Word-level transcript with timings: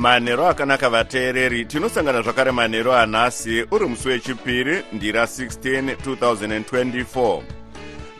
manhero 0.00 0.46
akanaka 0.46 0.90
vateereri 0.90 1.64
tinosangana 1.64 2.22
zvakare 2.22 2.52
manhero 2.52 2.92
anhasi 2.96 3.66
uri 3.70 3.86
musi 3.86 4.08
wechipiri 4.08 4.82
ndira 4.92 5.24
16 5.24 5.94
2024 5.94 7.42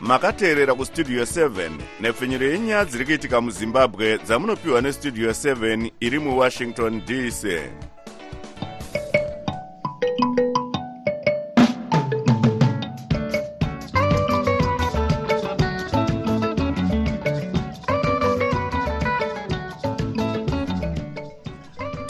makateerera 0.01 0.73
kustudio 0.75 1.23
7 1.23 1.69
nepfenyuro 1.99 2.45
yenyaya 2.45 2.85
dziri 2.85 3.05
kuitika 3.05 3.41
muzimbabwe 3.41 4.17
dzamunopiwa 4.17 4.81
nestudio 4.81 5.29
7 5.29 5.91
iri 5.99 6.19
muwashington 6.19 7.01
dc 7.05 7.45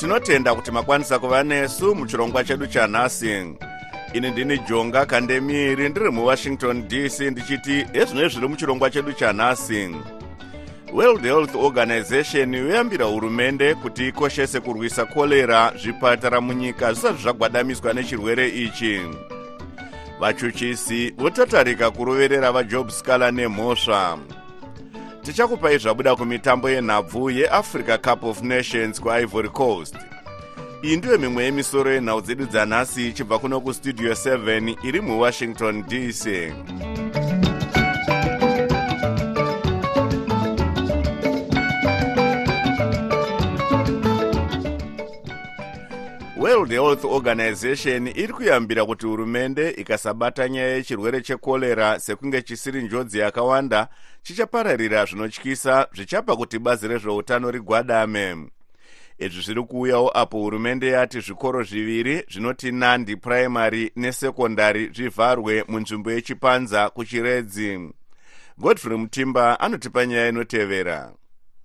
tinotenda 0.01 0.55
kuti 0.55 0.71
makwanisa 0.71 1.19
kuva 1.19 1.43
nesu 1.43 1.95
muchirongwa 1.95 2.43
chedu 2.43 2.67
chanhasi 2.67 3.55
ini 4.13 4.31
ndini 4.31 4.57
jonga 4.57 5.05
kandemiri 5.05 5.89
ndiri 5.89 6.09
muwashington 6.09 6.87
dc 6.87 7.19
ndichiti 7.19 7.85
ezvinoi 7.93 8.29
zviri 8.29 8.47
muchirongwa 8.47 8.89
chedu 8.89 9.13
chanhasi 9.13 9.89
world 10.93 11.21
health 11.23 11.55
organization 11.55 12.53
yoyambira 12.53 13.05
hurumende 13.05 13.75
kuti 13.75 14.07
ikoshese 14.07 14.59
kurwisa 14.59 15.05
korera 15.05 15.73
zvipatara 15.81 16.41
munyika 16.41 16.93
zvisati 16.93 17.21
zvagwadamiswa 17.21 17.93
nechirwere 17.93 18.49
ichi. 18.49 19.01
Vachuchisi 20.19 21.13
votatarika 21.17 21.91
kuroverera 21.91 22.51
vajob 22.51 22.89
scaler 22.89 23.33
nemhosva 23.33 24.17
tichakupai 25.23 25.77
zvabuda 25.77 26.15
kumitambo 26.15 26.69
yenhabvu 26.69 27.29
yeafrica 27.29 27.97
cup 27.97 28.23
of 28.23 28.41
nations 28.41 29.01
kuivory 29.01 29.49
coast. 29.49 29.95
Iyi 30.83 30.97
ndiyo 30.97 31.17
mimwe 31.17 31.43
yemisoro 31.43 31.91
yenhau 31.91 32.21
dzedu 32.21 32.45
dzanhasi 32.45 33.07
ichibva 33.07 33.39
kuno 33.39 33.61
kustudio 33.61 34.11
7 34.13 34.75
iri 34.83 35.01
muwashington 35.01 35.83
dc 35.83 36.25
world 46.55 46.71
health 46.71 47.05
organization 47.05 48.07
iri 48.07 48.33
kuyambira 48.33 48.85
kuti 48.85 49.05
hurumende 49.05 49.69
ikasabata 49.69 50.49
nyaya 50.49 50.75
yechirwere 50.75 51.21
chekorera 51.21 51.99
sekunge 51.99 52.41
chisiri 52.41 52.83
njodzi 52.83 53.19
yakawanda 53.19 53.87
chichapararira 54.23 55.05
zvinotyisa 55.05 55.87
zvichapa 55.93 56.35
kuti 56.35 56.59
bazi 56.59 56.87
rezveutano 56.87 57.51
rigwadame. 57.51 58.37
Izvi 59.19 59.41
zviri 59.41 59.63
kuuyawo 59.63 60.11
apo 60.17 60.37
hurumende 60.37 60.87
yati 60.87 61.19
zvikoro 61.19 61.63
zviviri 61.63 62.23
zvinoti 62.29 62.71
nandi 62.71 63.15
puraimary 63.15 63.91
nesekondari 63.95 64.89
zvivharwe 64.93 65.63
munzvimbo 65.67 66.11
yechipanza 66.11 66.89
kuchiredzi. 66.89 67.89
Godfrey 68.57 68.97
mutimba 68.97 69.59
anotipa 69.59 70.05
nyaya 70.05 70.29
inotevera 70.29 71.11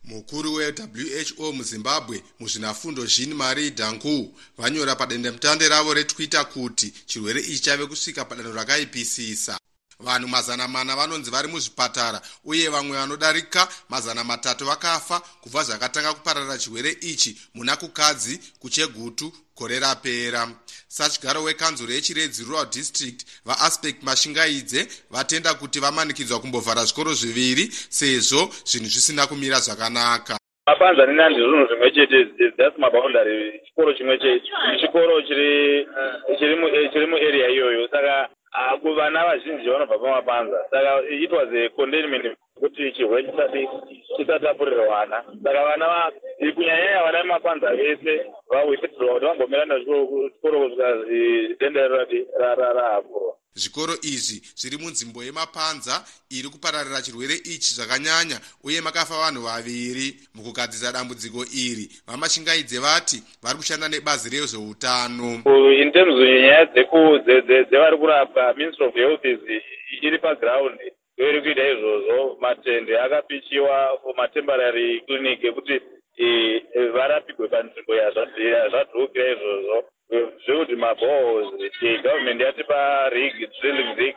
mukuru 0.06 0.54
wewho 0.54 1.52
muzimbabwe 1.52 2.22
muzvinafundo 2.40 3.06
jean 3.06 3.34
marie 3.34 3.70
danku 3.70 4.34
vanyora 4.58 4.96
padendemutande 4.96 5.68
ravo 5.68 5.94
retwitter 5.94 6.48
kuti 6.48 6.92
chirwere 7.06 7.40
ichi 7.40 7.58
chave 7.58 7.86
kusvika 7.86 8.24
padanho 8.24 8.52
rakaipisisa 8.52 9.58
vanhu 10.00 10.28
mazana 10.28 10.68
mana 10.68 10.96
vanonzi 10.96 11.30
vari 11.30 11.48
muzvipatara 11.48 12.22
uye 12.44 12.68
vamwe 12.68 12.96
vanodarika 12.96 13.68
mazana 13.88 14.24
matatu 14.24 14.64
vakafa 14.66 15.20
kubva 15.20 15.64
zvakatanga 15.64 16.14
kupararira 16.14 16.58
chirwere 16.58 16.90
ichi 17.00 17.36
muna 17.54 17.76
kukadzi 17.76 18.40
kuchegutu 18.58 19.32
gore 19.56 19.80
rapera 19.80 20.48
satyigaro 20.88 21.42
wekanzuro 21.42 21.92
yechiredzi 21.92 22.44
rural 22.44 22.66
district 22.66 23.26
vaaspect 23.44 24.02
mashingaidze 24.02 24.88
vatenda 25.10 25.54
kuti 25.54 25.80
vamanikidzwa 25.80 26.40
kumbovhara 26.40 26.84
zvikoro 26.84 27.14
zviviri 27.14 27.64
sezvo 27.98 28.48
zvinhu 28.64 28.88
zvisina 28.88 29.26
kumira 29.26 29.60
zvakanaka. 29.60 30.38
Mapanza 30.66 31.06
nenandi 31.06 31.40
zvinhu 31.40 31.66
zvimwe 31.66 31.90
chete 31.90 32.50
thats 32.56 32.78
maboundary? 32.78 33.60
Chikoro 33.66 33.92
chimwe 33.94 34.18
chete. 34.18 34.46
Chikoro 34.80 35.22
chiri 35.22 37.06
muarea 37.06 37.48
iyoyo. 37.48 37.88
Saka 37.88 38.28
vana 38.96 39.24
vazhinji 39.26 39.68
vanobva 39.70 39.98
pamapanza 39.98 40.56
saka 40.70 41.02
it 41.10 41.30
was 41.30 41.48
a 41.52 41.68
containment 41.76 42.36
kuti 42.60 42.92
chirwere 42.92 43.22
chisati 43.30 43.68
chisatapurirwana. 44.16 45.24
Saka 45.42 45.64
vana 45.64 45.86
kunyanyanya 46.54 47.04
vana 47.04 47.22
vemapanza 47.22 47.76
vese 47.78 48.12
vawithdraw 48.50 49.14
kuti 49.14 49.26
vangomira 49.26 49.64
nachikoro 49.64 50.06
kusvika 50.06 50.88
denda 51.58 51.82
rahapurwa 52.78 53.36
zvikoro 53.56 53.94
izvi 54.12 54.38
zviri 54.60 54.76
munzvimbo 54.82 55.20
yemapanza 55.24 55.94
iri 56.36 56.48
kupararira 56.52 57.04
chirwere 57.04 57.34
ichi 57.34 57.72
zvakanyanya 57.76 58.36
uye 58.66 58.80
makafa 58.80 59.22
vanhu 59.22 59.40
vaviri 59.48 60.08
mukugadzisa 60.34 60.92
dambudziko 60.92 61.40
iri. 61.64 61.84
Vamashingaidze 62.06 62.78
vati 62.86 63.18
vari 63.42 63.56
kushanda 63.58 63.88
nebazi 63.88 64.28
rezveutano. 64.34 65.28
In 65.82 65.88
terms 65.92 66.16
nyaya 66.20 66.66
dzevari 67.68 67.96
kurapwa 67.96 68.54
ministry 68.56 68.86
of 68.86 68.94
health 68.94 69.24
iri 70.02 70.18
paground 70.18 70.78
iri 71.16 71.40
kuita 71.42 71.64
izvozvo. 71.72 72.36
Matende 72.40 73.00
akapichiwa 73.00 73.98
for 74.02 74.14
matemporary 74.16 75.00
clinic 75.06 75.44
ekuti 75.44 75.80
varapigwe 76.94 77.48
panzvimbo 77.48 77.94
yazvadhukira 77.94 79.32
izvozvo. 79.32 79.84
Zvekuti 80.46 80.76
mabohos 80.76 81.46
government 82.02 82.40
yatipa 82.40 83.08
rig 83.10 83.34
drilling 83.60 83.96
rig 83.98 84.16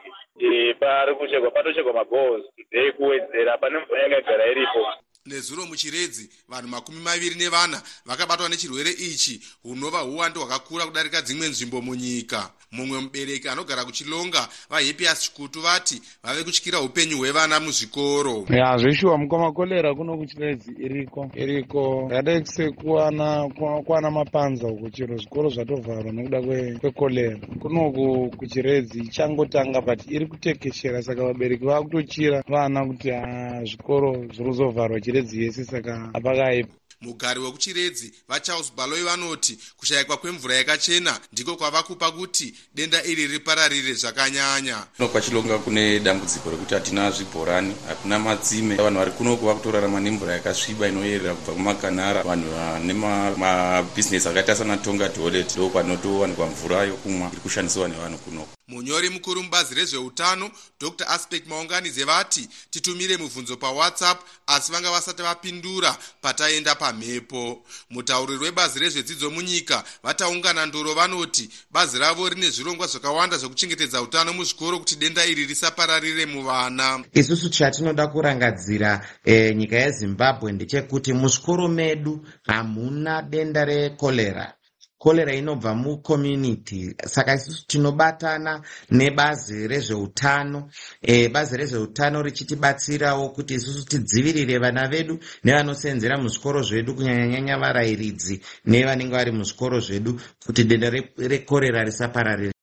pari 0.79 1.15
kuchekwa 1.15 1.51
patochekwa 1.51 1.93
mabohos 1.93 2.43
today 2.55 2.91
kuwedzera 2.91 3.57
pane 3.57 3.79
mvura 3.79 4.01
yakagara 4.01 4.51
iripo. 4.51 4.87
Nezuro 5.25 5.65
muchiredzi 5.65 6.29
vanhu 6.47 6.67
makumi 6.67 6.99
maviri 6.99 7.35
nevana 7.35 7.81
vakabatwa 8.05 8.49
nechirwere 8.49 8.91
ichi 8.91 9.41
hunova 9.63 10.03
uwando 10.03 10.39
hwakakura 10.39 10.85
kudarika 10.85 11.21
dzimwe 11.21 11.47
nzvimbo 11.47 11.81
munyika 11.81 12.51
mumwe 12.71 13.01
mubereki 13.01 13.49
anogara 13.49 13.85
kuchilonga 13.85 14.47
vahepias 14.69 15.21
chikutu 15.21 15.61
vati 15.61 16.01
vave 16.23 16.43
kutyira 16.43 16.81
upenyu 16.81 17.17
hwevana 17.17 17.59
muzvikoro. 17.59 18.45
Ya 18.49 18.77
zveshuwa 18.77 19.17
mukwamakorera 19.17 19.95
kuno 19.95 20.17
kuchiredzi 20.17 20.71
iriko? 20.85 21.31
Iriko. 21.35 22.09
Yadai 22.11 22.45
sekuwana 22.45 23.49
kuwana 23.85 24.11
mapanza 24.11 24.67
uko 24.67 24.89
chero 24.89 25.17
zvikoro 25.17 25.49
zvatovharwa 25.49 26.11
nekuda 26.11 26.41
kwekorera 26.79 27.37
kunoku 27.61 28.31
kuchiredzi 28.37 28.99
ichangotanga 28.99 29.81
but 29.81 30.01
iri 30.11 30.25
kutekeshera 30.27 31.01
saka 31.01 31.23
vabereki 31.23 31.65
vava 31.65 31.83
kutochira 31.83 32.43
vana 32.47 32.85
kuti 32.85 33.09
ha 33.09 33.63
zvikoro 33.65 34.13
zviri 34.33 34.49
kuzovharwa 34.49 35.01
chiredzi 35.01 35.43
yese 35.43 35.63
saka 35.65 36.09
hapakaipa 36.13 36.78
mugari 37.01 37.39
wekuchiredzi 37.39 38.13
vacharles 38.27 38.73
baloi 38.77 39.03
vanoti 39.03 39.59
kushayikwa 39.77 40.17
kwemvura 40.17 40.55
yakachena 40.55 41.19
ndiko 41.33 41.55
kwava 41.55 41.83
kupa 41.83 42.11
kuti 42.11 42.53
denda 42.75 43.03
iri 43.03 43.27
ripararire 43.27 43.93
zvakanyanya. 43.93 44.77
Kuno 44.97 45.09
kwachilonga 45.09 45.57
kune 45.57 45.99
dambudziko 45.99 46.49
rekuti 46.51 46.73
hatina 46.73 47.11
zvibhorani 47.11 47.75
hakuna 47.87 48.19
matsime 48.19 48.75
vanhu 48.75 48.99
vari 48.99 49.11
kuno 49.11 49.37
kuva 49.37 49.55
kutorarama 49.55 49.99
nemvura 49.99 50.33
yakasviba 50.33 50.87
inoyerera 50.87 51.35
kubva 51.35 51.53
kumakanara 51.53 52.23
vanhu 52.23 52.51
vane 52.51 52.93
mabhizinesi 53.37 54.27
akaita 54.27 54.55
sanatonga 54.55 55.09
toilet 55.09 55.55
ndo 55.55 55.69
kwanotowanikwa 55.69 56.47
mvura 56.47 56.83
yokumwa 56.83 57.31
iri 57.31 57.41
kushandisiwa 57.41 57.87
nevanhu 57.87 58.17
kunoko 58.17 58.58
munyori 58.69 59.09
mukuru 59.09 59.43
mubazi 59.43 59.75
rezveutano 59.75 60.51
dr. 60.79 61.05
Aspect 61.07 61.47
maunganidze 61.47 62.03
vati 62.03 62.49
titumire 62.69 63.17
mubvunzo 63.17 63.57
pawhatsapp 63.57 64.21
asi 64.47 64.71
vanga 64.71 64.91
vasati 64.91 65.21
vapindura 65.21 65.97
pataenda 66.21 66.75
pamhepo. 66.75 67.63
Mutauriri 67.89 68.43
webazi 68.43 68.79
rezvedzidzo 68.79 69.29
munyika 69.29 69.83
vataungana 70.03 70.65
ndoro 70.65 70.93
vanoti 70.93 71.49
bazi 71.71 71.99
ravo 71.99 72.29
rine 72.29 72.49
zvirongwa 72.49 72.87
zvakawanda 72.87 73.37
zvekuchengetedza 73.37 74.01
utano 74.01 74.33
muzvikoro 74.33 74.79
kuti 74.79 74.95
denda 74.95 75.25
iri 75.25 75.45
risapararire 75.45 76.25
muvana. 76.25 77.03
Isusu 77.13 77.49
chatinoda 77.49 78.07
kurangadzira 78.07 79.07
e, 79.25 79.55
nyika 79.55 79.75
yezimbabwe 79.77 80.51
ndechekuti 80.51 81.13
muzvikoro 81.13 81.67
medu 81.67 82.25
hamuna 82.43 83.21
denda 83.21 83.65
rekorera 83.65 84.53
korera 84.99 85.33
inobva 85.33 85.73
mucommunity. 85.75 86.95
Saka 87.07 87.35
isusu 87.35 87.67
tinobatana 87.67 88.61
nebazi 88.91 89.67
rezveutano. 89.67 90.69
E, 91.01 91.29
bazi 91.29 91.57
rezveutano 91.57 92.21
richitibatsirawo 92.21 93.29
kuti 93.29 93.53
isusu 93.53 93.85
tidzivirire 93.85 94.57
vana 94.59 94.87
vedu 94.87 95.19
nevanosenzera 95.43 96.17
muzvikoro 96.17 96.61
zvedu 96.61 96.95
kunyanyanyanya 96.95 97.57
varayiridzi 97.57 98.41
nevanenge 98.65 99.15
vari 99.15 99.31
muzvikoro 99.31 99.79
zvedu 99.79 100.19
kuti 100.45 100.63
denda 100.63 100.89
rekorera 101.17 101.83
risapararira. 101.83 102.53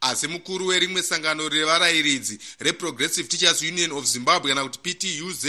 Asi 0.00 0.28
mukuru 0.28 0.66
werimwe 0.66 1.02
sangano 1.02 1.48
revarayiridzi 1.48 2.38
reprogressive 2.60 3.28
teachers 3.28 3.62
union 3.62 3.92
of 3.92 4.04
zimbabwe 4.04 4.48
kana 4.48 4.62
kuti 4.62 4.78
ptuz 4.78 5.44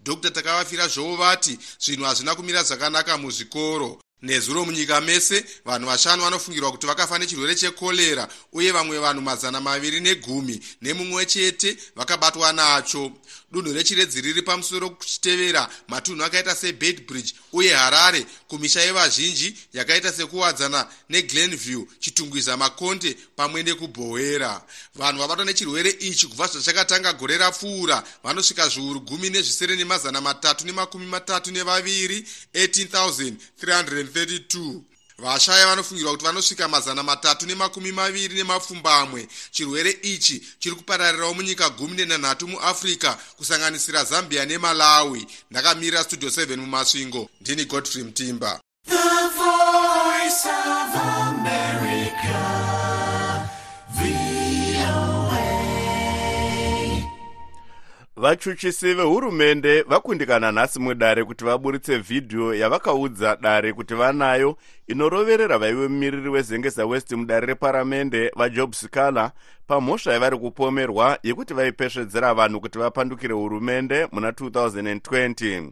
dr 0.00 0.30
takavafira 0.30 0.88
zvovo 0.88 1.16
vati 1.16 1.58
zvinhu 1.80 2.04
hazvina 2.04 2.34
kumira 2.34 2.62
zvakanaka 2.62 3.18
muzvikoro 3.18 3.98
nezuro 4.22 4.64
munyika 4.64 5.00
mese 5.00 5.44
vanhu 5.64 5.86
vashanu 5.88 6.22
vanofungirwa 6.22 6.70
kuti 6.72 6.86
vakafa 6.86 7.18
nechirwere 7.18 7.54
chekorera 7.54 8.28
uye 8.52 8.72
vamwe 8.72 8.98
vanhu 8.98 9.22
mazana 9.22 9.60
maviri 9.60 10.00
negumi 10.00 10.60
nemumwe 10.82 11.26
chete 11.26 11.76
vakabatwa 11.96 12.52
nacho 12.52 13.12
dunhu 13.52 13.72
rechiredzi 13.72 14.20
riri 14.20 14.42
pamusoro 14.42 14.90
kuchitevera 14.90 15.70
matunhu 15.88 16.24
akaita 16.24 16.56
sebedbridge 16.56 17.34
uye 17.52 17.74
harare 17.74 18.26
kumisha 18.48 18.80
yevazhinji 18.80 19.56
yakaita 19.72 20.12
sekuwadzana 20.12 20.86
neglenview 21.08 21.86
chitungwiza 22.00 22.56
makonde 22.56 23.16
pamwe 23.36 23.62
nekubhowera 23.62 24.62
vanhu 24.94 25.20
vabatwa 25.20 25.44
nechirwere 25.44 25.90
ichi 25.90 26.26
kubva 26.26 26.46
zvachakatanga 26.46 27.12
gore 27.12 27.38
rapfuura 27.38 28.04
vanosvika 28.24 28.68
zviuru 28.68 29.00
gumi 29.00 29.30
nezvisere 29.30 29.76
nemazana 29.76 30.20
matatu 30.20 30.66
nemakumi 30.66 31.06
matatu 31.06 31.50
nevaviri 31.50 32.26
18332 32.54 34.80
vashaya 35.20 35.66
vanofungirwa 35.66 36.12
kuti 36.12 36.24
vanosvika 36.24 36.68
mazana 36.68 37.02
matatu 37.02 37.46
nemakumi 37.46 37.92
maviri 37.92 38.34
nemapfumbamwe. 38.34 39.28
Chirwere 39.50 39.98
ichi 40.02 40.42
chiri 40.58 40.74
kupararirawo 40.76 41.34
munyika 41.34 41.70
gumi 41.70 41.96
nenhanhatu 41.96 42.48
muafrica 42.48 43.14
kusanganisira 43.36 44.04
zambia 44.04 44.46
nemalawi. 44.46 45.26
Ndakamirira 45.50 46.04
studio 46.04 46.28
7 46.28 46.56
mumasvingo. 46.56 47.28
Ndini 47.40 47.64
godfrey 47.64 48.04
mtimba 48.04 48.60
vachuchisi 58.20 58.94
vehurumende 58.94 59.82
vakundikana 59.82 60.52
nhasi 60.52 60.80
mudare 60.80 61.24
kuti 61.24 61.44
vaburitse 61.44 61.98
vhidhiyo 61.98 62.54
yavakaudza 62.54 63.36
dare 63.36 63.72
kuti 63.72 63.94
vanayo 63.94 64.56
inoroverera 64.86 65.58
vaive 65.58 65.88
mumiriri 65.88 66.28
wezengesa 66.28 66.86
west 66.86 67.12
mudare 67.12 67.46
reparamende 67.46 68.32
vajob 68.36 68.72
scala 68.72 69.32
pamhosva 69.66 70.12
yavari 70.12 70.38
kupomerwa 70.38 71.18
yekuti 71.22 71.54
vaipesvedzera 71.54 72.34
vanhu 72.34 72.60
kuti 72.60 72.78
vapandukire 72.78 73.34
hurumende 73.34 74.08
muna 74.12 74.30
2020 74.30 75.70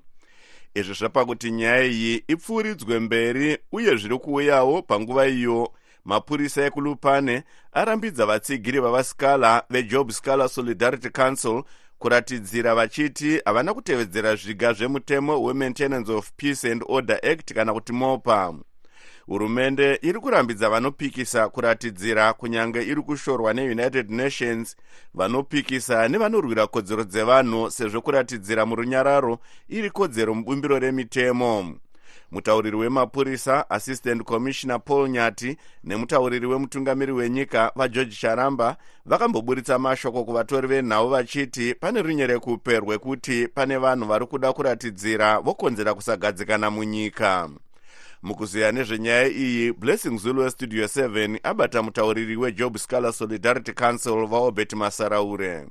izvi 0.74 0.94
zvapa 0.94 1.24
kuti 1.24 1.50
nyaya 1.50 1.84
iyi 1.84 2.24
ipfuuridzwe 2.28 3.00
mberi 3.00 3.58
uye 3.72 3.96
zviri 3.96 4.18
kuuyawo 4.18 4.82
panguva 4.82 5.26
iyo 5.26 5.72
mapurisa 6.04 6.64
ekulupane 6.64 7.42
arambidza 7.72 8.26
vatsigiri 8.26 8.80
vavascala 8.80 9.62
vejob 9.70 10.10
scala 10.10 10.48
solidarity 10.48 11.10
council 11.10 11.62
kuratidzira 11.98 12.74
vachiti 12.74 13.40
havana 13.44 13.74
kutevedzera 13.74 14.36
zviga 14.36 14.72
zvemutemo 14.72 15.42
wemaintenance 15.42 16.12
of 16.12 16.30
peace 16.36 16.72
and 16.72 16.84
order 16.88 17.20
act 17.32 17.54
kana 17.54 17.72
kuti 17.72 17.92
mopa. 17.92 18.54
Hurumende 19.26 19.98
iri 20.02 20.20
kurambidza 20.20 20.70
vanopikisa 20.70 21.48
kuratidzira 21.48 22.32
kunyange 22.32 22.82
iri 22.82 23.02
kushorwa 23.02 23.54
neunited 23.54 24.10
nations 24.10 24.76
vanopikisa 25.14 26.08
nevanorwira 26.08 26.66
kodzero 26.66 27.04
dzevanhu 27.04 27.70
sezvo 27.70 28.00
kuratidzira 28.00 28.66
murunyararo 28.66 29.38
iri 29.68 29.90
kodzero 29.90 30.34
mubumbiro 30.34 30.78
remitemo 30.78 31.74
mutauriri 32.30 32.76
wemapurisa 32.76 33.70
assistant 33.70 34.22
commissioner 34.22 34.84
paul 34.84 35.08
nyati 35.08 35.56
nemutauriri 35.84 36.46
wemutungamiri 36.46 37.12
wenyika 37.12 37.72
vageorge 37.76 38.16
charamba 38.20 38.76
vakamboburitsa 39.06 39.78
mashoko 39.78 40.24
kuvatori 40.24 40.68
venhau 40.68 41.08
vachiti 41.08 41.74
pane 41.74 42.02
runyerekupe 42.02 42.80
rwekuti 42.80 43.48
pane 43.48 43.76
vanhu 43.76 44.06
vari 44.06 44.26
kuda 44.26 44.52
kuratidzira 44.52 45.38
vokonzera 45.40 45.94
kusagadzikana 45.94 46.70
munyika. 46.70 47.50
Mukuziya 48.22 48.72
nezvenyaya 48.72 49.28
iyi 49.28 49.72
blessing 49.72 50.18
zulu 50.18 50.42
westudio 50.42 50.84
7 50.84 51.38
abata 51.42 51.82
mutauriri 51.82 52.36
wejob 52.36 52.76
scalar 52.76 53.12
solidarity 53.12 53.72
council 53.72 54.26
vaobert 54.26 54.72
masaraure 54.72 55.66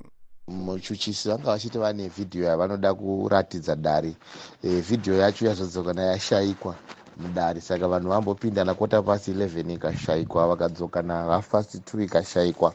muchuchisi 0.48 1.28
vanga 1.28 1.50
vachiti 1.50 1.78
vane 1.78 2.08
vhidhiyo 2.08 2.44
yavanoda 2.44 2.94
kuratidza 2.94 3.76
dare 3.76 4.14
e, 4.62 4.80
vhidhiyo 4.80 5.16
yacho 5.18 5.46
yazvodzokana 5.46 6.02
yashayikwa 6.02 6.74
mudare 7.16 7.60
saka 7.60 7.88
vanhu 7.88 8.08
vambopindana 8.08 8.74
kota 8.74 9.02
pasi 9.02 9.32
11 9.32 9.72
ikashayikwa 9.74 10.48
vakadzokana 10.48 11.14
hafast 11.14 11.74
2 11.74 12.04
ikashayikwa. 12.04 12.74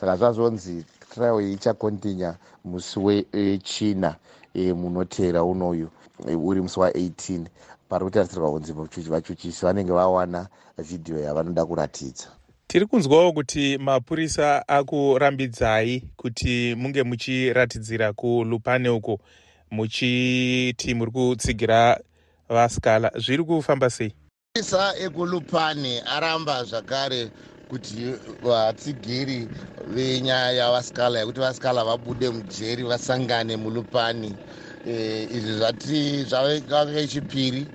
Saka 0.00 0.16
zvazvonzi 0.16 0.84
trial 1.14 1.40
iyi 1.40 1.52
ichakontinya 1.52 2.34
musi 2.64 2.98
wechina 2.98 4.16
e, 4.54 4.72
munotera 4.72 5.44
unoyu 5.44 5.88
e, 6.28 6.34
uri 6.34 6.60
musi 6.60 6.80
wa18 6.80 7.46
pari 7.88 8.04
kutarisirwa 8.04 8.50
kunzi 8.50 9.10
vachuchisi 9.10 9.64
vanenge 9.66 9.92
vawana 9.92 10.48
vhidhiyo 10.78 11.18
yavanoda 11.18 11.66
kuratidza 11.66 12.28
tiri 12.68 12.86
kunzwawo 12.86 13.32
kuti 13.32 13.78
mapurisa 13.78 14.68
akurambidzai 14.68 16.02
kuti 16.16 16.74
munge 16.74 17.02
muchiratidzira 17.02 18.12
kulupane 18.12 18.88
uko 18.88 19.18
muchiti 19.70 20.94
muri 20.94 21.10
kutsigira 21.10 22.00
vascala 22.48 23.10
zviri 23.18 23.44
kufamba 23.44 23.90
sei? 23.90 24.12
Mapurisa 24.54 24.94
ekulupane 24.98 26.00
aramba 26.00 26.64
zvakare 26.64 27.30
kuti 27.70 28.14
vatsigiri 28.42 29.48
venyaya 29.94 30.52
yavascala 30.52 31.18
yekuti 31.18 31.40
vascala 31.40 31.84
vabude 31.84 32.30
mujeri 32.30 32.82
vasangane 32.82 33.56
mulupani 33.56 34.34
e, 34.86 35.22
izvi 35.30 35.52
zvati 35.52 36.24
zvavanga 36.24 37.00
yechipiri 37.00 37.68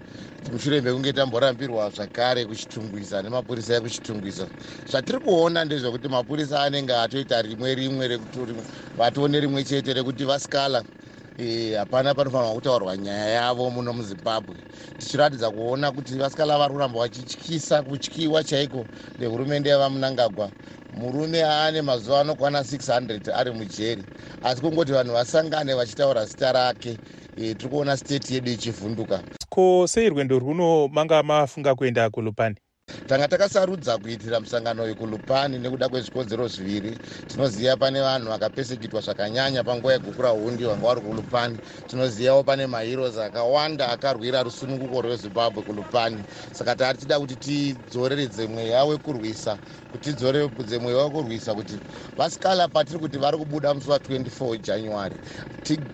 mushure 0.49 0.81
mekunge 0.81 1.13
tamborambirwa 1.13 1.89
zvakare 1.89 2.45
kuchitungwiza 2.45 3.21
nemapurisa 3.21 3.75
ekuchitungwiza 3.75 4.45
zvatiri 4.89 5.19
kuona 5.19 5.65
ndezvekuti 5.65 6.07
mapurisa 6.07 6.63
anenge 6.63 6.93
atoita 6.93 7.41
rimwe 7.41 7.75
rimwe 7.75 8.07
rekuti 8.07 8.53
vatione 8.97 9.39
rimwe 9.39 9.63
chete 9.63 9.93
rekuti 9.93 10.25
vascala 10.25 10.83
hapana 11.77 12.13
panofanirwa 12.13 12.53
kutaurwa 12.55 12.97
nyaya 12.97 13.27
yavo 13.29 13.69
muno 13.69 13.93
muzimbabwe. 13.93 14.55
Tichiratidza 14.99 15.51
kuona 15.51 15.91
kuti 15.91 16.15
vascala 16.17 16.57
vari 16.57 16.73
kuramba 16.73 16.99
vachityisa 16.99 17.83
kutyiwa 17.83 18.43
chaiko 18.43 18.85
nehurumende 19.19 19.69
yavamunangagwa 19.69 20.51
murume 20.93 21.43
aane 21.43 21.81
mazuva 21.81 22.21
anokwana 22.21 22.59
600 22.61 23.33
ari 23.33 23.51
mujeri 23.51 24.03
asi 24.43 24.61
kungoti 24.61 24.91
vanhu 24.91 25.13
vasangane 25.13 25.73
vachitaura 25.73 26.25
zita 26.25 26.51
rake 26.51 26.97
e, 27.37 27.55
tiri 27.55 27.69
kuona 27.69 27.97
state 27.97 28.29
yedu 28.33 28.51
ichivhunduka. 28.51 29.23
Ko 29.49 29.87
sei 29.87 30.09
rwendo 30.09 30.39
rwuno 30.39 30.87
manga 30.87 31.23
mafunga 31.23 31.75
kuenda 31.75 32.09
kulupani? 32.09 32.55
Tanga 33.07 33.27
takasarudza 33.27 33.97
kuitira 33.97 34.39
musangano 34.39 34.83
uyu 34.83 34.95
kulupani 34.95 35.59
nekuda 35.59 35.89
kwezvikonzero 35.89 36.47
zviviri. 36.47 36.97
Tinoziva 37.27 37.77
pane 37.77 38.01
vanhu 38.01 38.29
vakapesekitwa 38.29 39.01
zvakanyanya 39.01 39.63
panguva 39.63 39.93
yegukura 39.93 40.29
hundi 40.29 40.63
vanga 40.63 40.87
vari 40.87 41.01
kulupani. 41.01 41.59
Tinozivawo 41.87 42.43
pane 42.43 42.67
maheroes 42.67 43.17
akawanda 43.17 43.89
akarwira 43.89 44.43
rusununguko 44.43 45.01
rwezimbabwe 45.01 45.63
kulupani. 45.63 46.25
Saka 46.51 46.75
tari 46.75 46.97
tida 46.99 47.19
kuti 47.19 47.37
tidzoreredze 47.37 48.47
mweya 48.47 48.85
wekurwisa 48.85 49.59
kuti 49.91 50.09
tidzoreredze 50.09 50.79
mweya 50.79 50.97
wekurwisa 50.97 51.55
kuti 51.55 51.73
vasikala 52.17 52.67
patiri 52.67 52.99
kuti 52.99 53.17
vari 53.17 53.37
kubuda 53.37 53.73
musi 53.73 53.89
wa24 53.89 54.57
january 54.57 55.15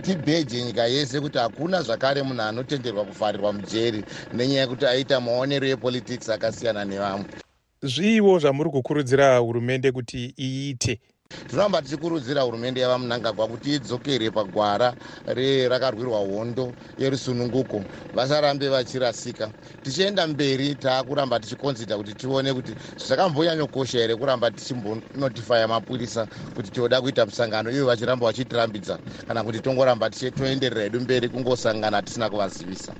tibheje 0.01 0.63
nyika 0.63 0.85
yese 0.87 1.21
kuti 1.21 1.37
hakuna 1.37 1.81
zvakare 1.81 2.23
munhu 2.23 2.41
anotenderwa 2.41 3.05
kuvharirwa 3.05 3.53
mujeri 3.53 4.05
nenyaya 4.33 4.61
yekuti 4.61 4.85
aita 4.85 5.21
maonero 5.21 5.67
epolitics 5.67 6.29
akasiyana 6.29 6.85
nevamwe. 6.85 7.25
Zviiwo 7.83 8.39
zvamuri 8.39 8.69
kukurudzira 8.69 9.37
hurumende 9.37 9.91
kuti 9.91 10.33
iite 10.39 10.99
tinoramba 11.47 11.81
tichikurudzira 11.81 12.41
hurumende 12.41 12.81
yavamunangagwa 12.81 13.47
kuti 13.47 13.73
idzokere 13.75 14.31
pagwara 14.31 14.93
rakarwirwa 15.69 16.19
hondo 16.19 16.73
yerusununguko. 16.97 17.83
Vasarambe 18.15 18.69
vachirasika. 18.69 19.51
Tichienda 19.83 20.27
mberi 20.27 20.75
taakuramba 20.75 21.39
tichikonzida 21.39 21.97
kuti 21.97 22.13
tione 22.13 22.53
kuti 22.53 22.75
zvakambonyanyokosha 22.97 23.99
here 23.99 24.15
kuramba 24.15 24.51
tichimbonotifaya 24.51 25.67
mapurisa 25.67 26.27
kuti 26.55 26.71
tioda 26.71 27.01
kuita 27.01 27.25
musangano 27.25 27.71
ivo 27.71 27.85
vachiramba 27.85 28.25
vachitirambidza 28.25 28.99
kana 29.27 29.43
kuti 29.43 29.59
tongoramba 29.59 30.09
toenderera 30.09 30.83
hedu 30.83 30.99
mberi 30.99 31.29
kungosangana 31.29 32.01
tisina 32.01 32.29
kuvazivisa. 32.29 32.93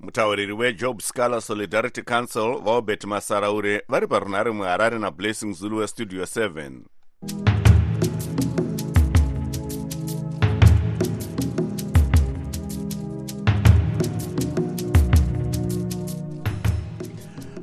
Mutauriri 0.00 0.52
wejob 0.52 1.00
scalar 1.00 1.42
solidarity 1.42 2.02
council 2.02 2.60
vaobert 2.64 3.04
masaraure 3.04 3.82
vari 3.88 4.06
parunhare 4.06 4.50
muharare 4.50 4.98
nablessing 4.98 5.52
zulu 5.52 5.76
westudio 5.76 6.24
7 6.24 6.99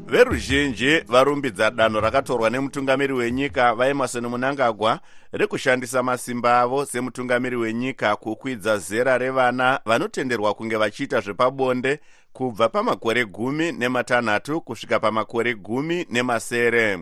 veruzhinji 0.07 0.99
varumbidza 1.07 1.71
danho 1.71 1.99
rakatorwa 1.99 2.49
nemutungamiri 2.49 3.13
wenyika 3.13 3.75
vaemarson 3.75 4.27
munangagwa 4.27 4.99
rekushandisa 5.31 6.03
masimba 6.03 6.59
avo 6.59 6.85
semutungamiri 6.85 7.55
wenyika 7.55 8.15
kukwidza 8.15 8.77
zera 8.77 9.17
revana 9.17 9.79
vanotenderwa 9.85 10.53
kunge 10.53 10.75
vachiita 10.75 11.21
zvepabonde 11.21 11.99
kubva 12.33 12.69
pamakore 12.69 13.25
gumi 13.25 13.71
nematanhatu 13.71 14.61
kusvika 14.61 14.99
pamakore 14.99 15.53
gumi 15.53 16.05
nemasere 16.09 16.99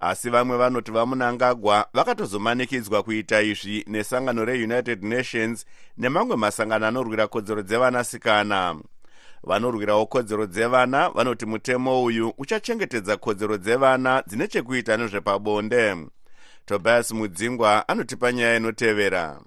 asi 0.00 0.30
vamwe 0.30 0.56
vanoti 0.56 0.90
vamunangagwa 0.90 1.86
vakatozomanikidzwa 1.94 3.02
kuita 3.02 3.42
izvi 3.42 3.84
nesangano 3.86 4.44
reunited 4.44 5.04
nations 5.04 5.66
nemamwe 5.98 6.36
masangano 6.36 6.86
anorwira 6.86 7.26
kodzero 7.26 7.62
dzevanasikana. 7.62 8.76
Vanorwirawo 9.42 10.06
kodzero 10.06 10.46
dzevana 10.46 11.08
vanoti 11.08 11.46
mutemo 11.46 12.04
uyu 12.04 12.34
uchachengetedza 12.38 13.16
kodzero 13.16 13.56
dzevana 13.58 14.22
dzine 14.26 14.48
chekuita 14.48 14.96
nezvepabonde. 14.96 15.96
Tobias 16.66 17.12
mudzingwa 17.12 17.88
anotipa 17.88 18.32
nyaya 18.32 18.56
inotevera 18.56 19.40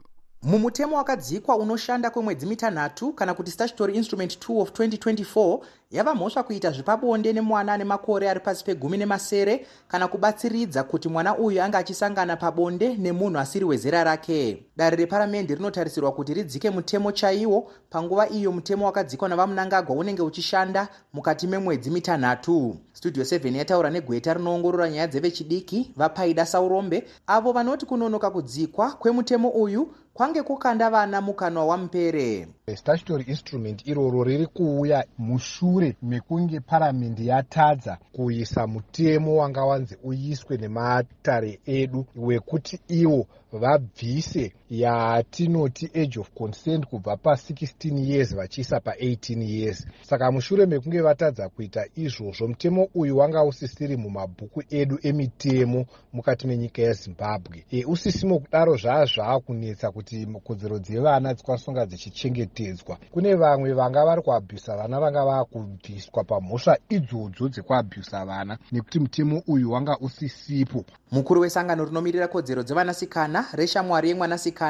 mumutemo 0.44 0.98
wakadzikwa 0.98 1.56
unoshanda 1.56 2.10
kwemwedzi 2.10 2.46
mitanhatu 2.46 3.14
kana 3.14 3.34
kuti 3.34 3.52
statutory 3.52 3.96
instrument 3.96 4.50
2 4.50 4.62
of 4.62 4.70
2024 4.70 5.60
yava 5.92 6.16
mhosva 6.16 6.44
kuita 6.44 6.72
zvepabonde 6.72 7.34
nemwana 7.34 7.74
ane 7.74 7.84
makore 7.84 8.30
ari 8.30 8.40
pasi 8.40 8.64
pegumi 8.64 8.98
nemasere 8.98 9.68
kana 9.88 10.08
kubatsiridza 10.08 10.84
kuti 10.84 11.10
mwana 11.10 11.38
uyu 11.38 11.64
ange 11.64 11.78
achisangana 11.78 12.36
pabonde 12.36 12.96
nemunhu 12.98 13.40
asiri 13.40 13.66
wezera 13.66 14.04
rake. 14.04 14.66
Dare 14.78 14.98
reparamende 14.98 15.56
rinotarisirwa 15.56 16.12
kuti 16.12 16.34
ridzike 16.34 16.70
mutemo 16.70 17.12
chaiwo 17.12 17.72
panguva 17.90 18.30
iyo 18.30 18.52
mutemo 18.52 18.86
wakadzikwa 18.86 19.30
navamunangagwa 19.30 19.96
unenge 19.96 20.22
uchishanda 20.22 20.88
mukati 21.14 21.48
memwedzi 21.48 21.90
mitanhatu. 21.90 22.78
Studio 22.94 23.24
7 23.24 23.58
yataura 23.58 23.90
negweta 23.90 24.34
rinoongorora 24.34 24.90
nyaya 24.90 25.08
dzevechidiki 25.08 25.92
vapaida 25.96 26.46
saurombe 26.46 27.08
avo 27.28 27.52
vanoti 27.52 27.86
kunonoka 27.86 28.32
kudzikwa 28.32 28.92
kwemutemo 28.92 29.50
uyu 29.50 29.94
kwange 30.14 30.44
kukanda 30.44 30.90
vana 30.90 31.22
mukanwa 31.22 31.66
wamupere 31.66 32.48
statutory 32.76 33.24
instrument 33.24 33.88
iroro 33.88 34.24
riri 34.24 34.46
kuuya 34.48 35.06
mushure 35.18 35.96
mekunge 36.02 36.60
paramende 36.60 37.26
yatadza 37.26 37.98
kuisa 38.12 38.68
mutemo 38.68 39.36
wanga 39.38 39.66
wanzi 39.66 39.98
uiswe 40.04 40.58
nematare 40.58 41.60
edu 41.66 42.06
wekuti 42.16 42.80
iwo 42.88 43.28
vabvise 43.54 44.54
yatinoti 44.74 45.90
age 45.94 46.20
of 46.20 46.30
consent 46.34 46.86
kubva 46.86 47.14
pa16 47.14 48.10
years 48.10 48.36
vachiisa 48.36 48.78
pa18 48.78 49.42
years. 49.44 49.88
Saka 50.02 50.32
mushure 50.32 50.66
mekunge 50.66 51.02
vatadza 51.02 51.50
kuita 51.50 51.86
izvozvo 51.96 52.48
mutemo 52.48 52.88
uyu 52.96 53.18
wanga 53.18 53.44
usisiri 53.44 53.98
mumabhuku 53.98 54.64
edu 54.70 55.00
emitemo 55.04 55.86
mukati 56.14 56.48
menyika 56.48 56.82
yezimbabwe. 56.82 57.66
E, 57.72 57.86
usisimo 57.86 58.40
kudaro 58.40 58.78
zvaa 58.78 59.06
zvaakunetsa 59.06 59.92
kuti 59.92 60.28
kodzero 60.44 60.80
dzevana 60.80 61.34
dzikwanisonga 61.34 61.86
dzichichengetedzwa. 61.86 62.98
Kune 63.12 63.36
vamwe 63.36 63.74
vanga 63.74 64.06
vari 64.06 64.22
kuabhusa 64.22 64.78
vana 64.78 65.00
vanga 65.00 65.26
vaakubviswa 65.26 66.24
pamhosva 66.24 66.78
idzodzo 66.90 67.50
dzekuabhusa 67.50 68.26
vana 68.26 68.58
nekuti 68.72 69.00
mutemo 69.00 69.44
uyu 69.48 69.72
wanga 69.72 69.98
usisipo. 70.00 70.86
Mukuru 71.12 71.42
wesangano 71.42 71.86
rinomirira 71.86 72.28
kodzero 72.28 72.64
dzevanasikana 72.64 73.46
reshamwari 73.54 74.10
yemwanasikana 74.10 74.63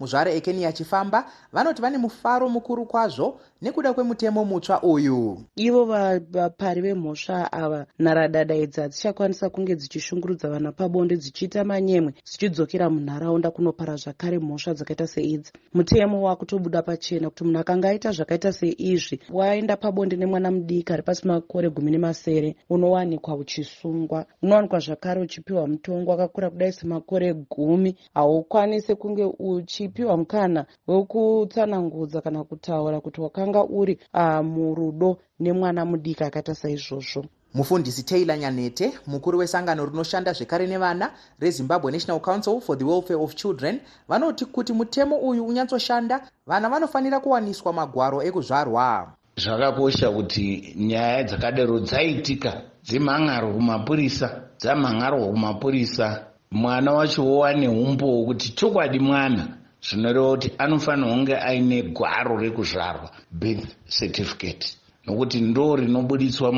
muzvare 0.00 0.36
ekeni 0.36 0.64
achifamba 0.64 1.24
vanoti 1.52 1.82
vane 1.82 1.98
mufaro 1.98 2.48
mukuru 2.48 2.86
kwazvo 2.86 3.40
nekuda 3.62 3.92
kwemutemo 3.94 4.44
mutsva 4.44 4.82
uyu. 4.82 5.38
Ivo 5.56 5.84
vapari 6.30 6.80
vemhosva 6.80 7.52
ava 7.52 7.86
nharadada 7.98 8.54
idzi 8.54 8.80
hadzichakwanisa 8.80 9.50
kunge 9.50 9.76
dzichishungurudza 9.76 10.48
vana 10.48 10.72
pabonde 10.72 11.16
dzichiita 11.16 11.64
manyemwe 11.64 12.12
dzichidzokera 12.24 12.90
munharaunda 12.90 13.50
kunopara 13.50 13.96
zvakare 13.96 14.38
mhosva 14.38 14.74
dzakaita 14.74 15.06
seidzi. 15.06 15.52
Mutemo 15.74 16.22
wakutobuda 16.22 16.82
pachena 16.82 17.30
kuti 17.30 17.44
munhu 17.44 17.60
akanga 17.60 17.88
aita 17.88 18.12
zvakaita 18.12 18.52
seizvi 18.52 19.20
waenda 19.32 19.76
pabonde 19.76 20.16
nemwana 20.16 20.50
mudiki 20.50 20.92
ari 20.92 21.02
pasi 21.02 21.26
makore 21.28 21.70
gumi 21.70 21.90
nemasere 21.90 22.56
unowanikwa 22.70 23.34
uchisungwa. 23.34 24.26
Unowanikwa 24.42 24.78
zvakare 24.78 25.20
uchipiwa 25.20 25.66
mutongo 25.66 26.10
wakakura 26.10 26.50
kudai 26.50 26.72
semakore 26.72 27.34
gumi. 27.34 27.96
Haukwanisi 28.14 28.94
kunge 28.94 29.24
uchipiwa 29.26 30.16
mukana 30.16 30.66
wekutsanangudza 30.86 32.20
kana 32.20 32.44
kutaura 32.44 33.00
kuti 33.00 33.20
wakanga 33.20 33.64
uri 33.64 33.98
uh, 34.14 34.40
murudo 34.44 35.18
nemwana 35.40 35.84
mudiki 35.84 36.24
akaita 36.24 36.54
saizvozvo. 36.54 37.24
Mufundisi 37.54 38.02
taylor 38.02 38.38
nyanete 38.38 38.92
mukuru 39.06 39.38
wesangano 39.38 39.86
rinoshanda 39.86 40.32
zvekare 40.32 40.66
nevana 40.66 41.12
rezimbabwe 41.40 41.92
national 41.92 42.20
council 42.20 42.60
for 42.60 42.78
the 42.78 42.84
welfare 42.84 43.20
of 43.20 43.34
children 43.34 43.80
vanoti 44.08 44.44
kuti 44.44 44.72
mutemo 44.72 45.16
uyu 45.16 45.46
unyatsoshanda 45.46 46.28
vana 46.46 46.68
vanofanira 46.68 47.20
kuwaniswa 47.20 47.72
magwaro 47.72 48.22
ekuzvarwa. 48.22 49.12
Zvakakosha 49.36 50.10
kuti 50.10 50.74
nyaya 50.76 51.24
dzakadaro 51.24 51.80
dzaitika 51.80 52.62
dzemhan'aro 52.84 53.52
kumapurisa 53.52 54.42
dzamhan'arwa 54.60 55.26
kumapurisa 55.28 56.26
mwana 56.50 56.92
wacho 56.92 57.24
wowane 57.26 57.68
umbo 57.68 58.06
hwokuti 58.06 58.48
chokwadi 58.58 58.98
mwana 58.98 59.48
zvinoreva 59.82 60.30
kuti 60.30 60.48
anofanira 60.58 61.08
kunge 61.12 61.34
aine 61.36 61.82
gwaro 61.82 62.36
rekuzvarwa 62.38 63.10
birth 63.30 63.66
certificate. 63.98 64.66
Nokuti 65.06 65.40
ndo 65.40 65.76
rinobuditswa 65.76 66.52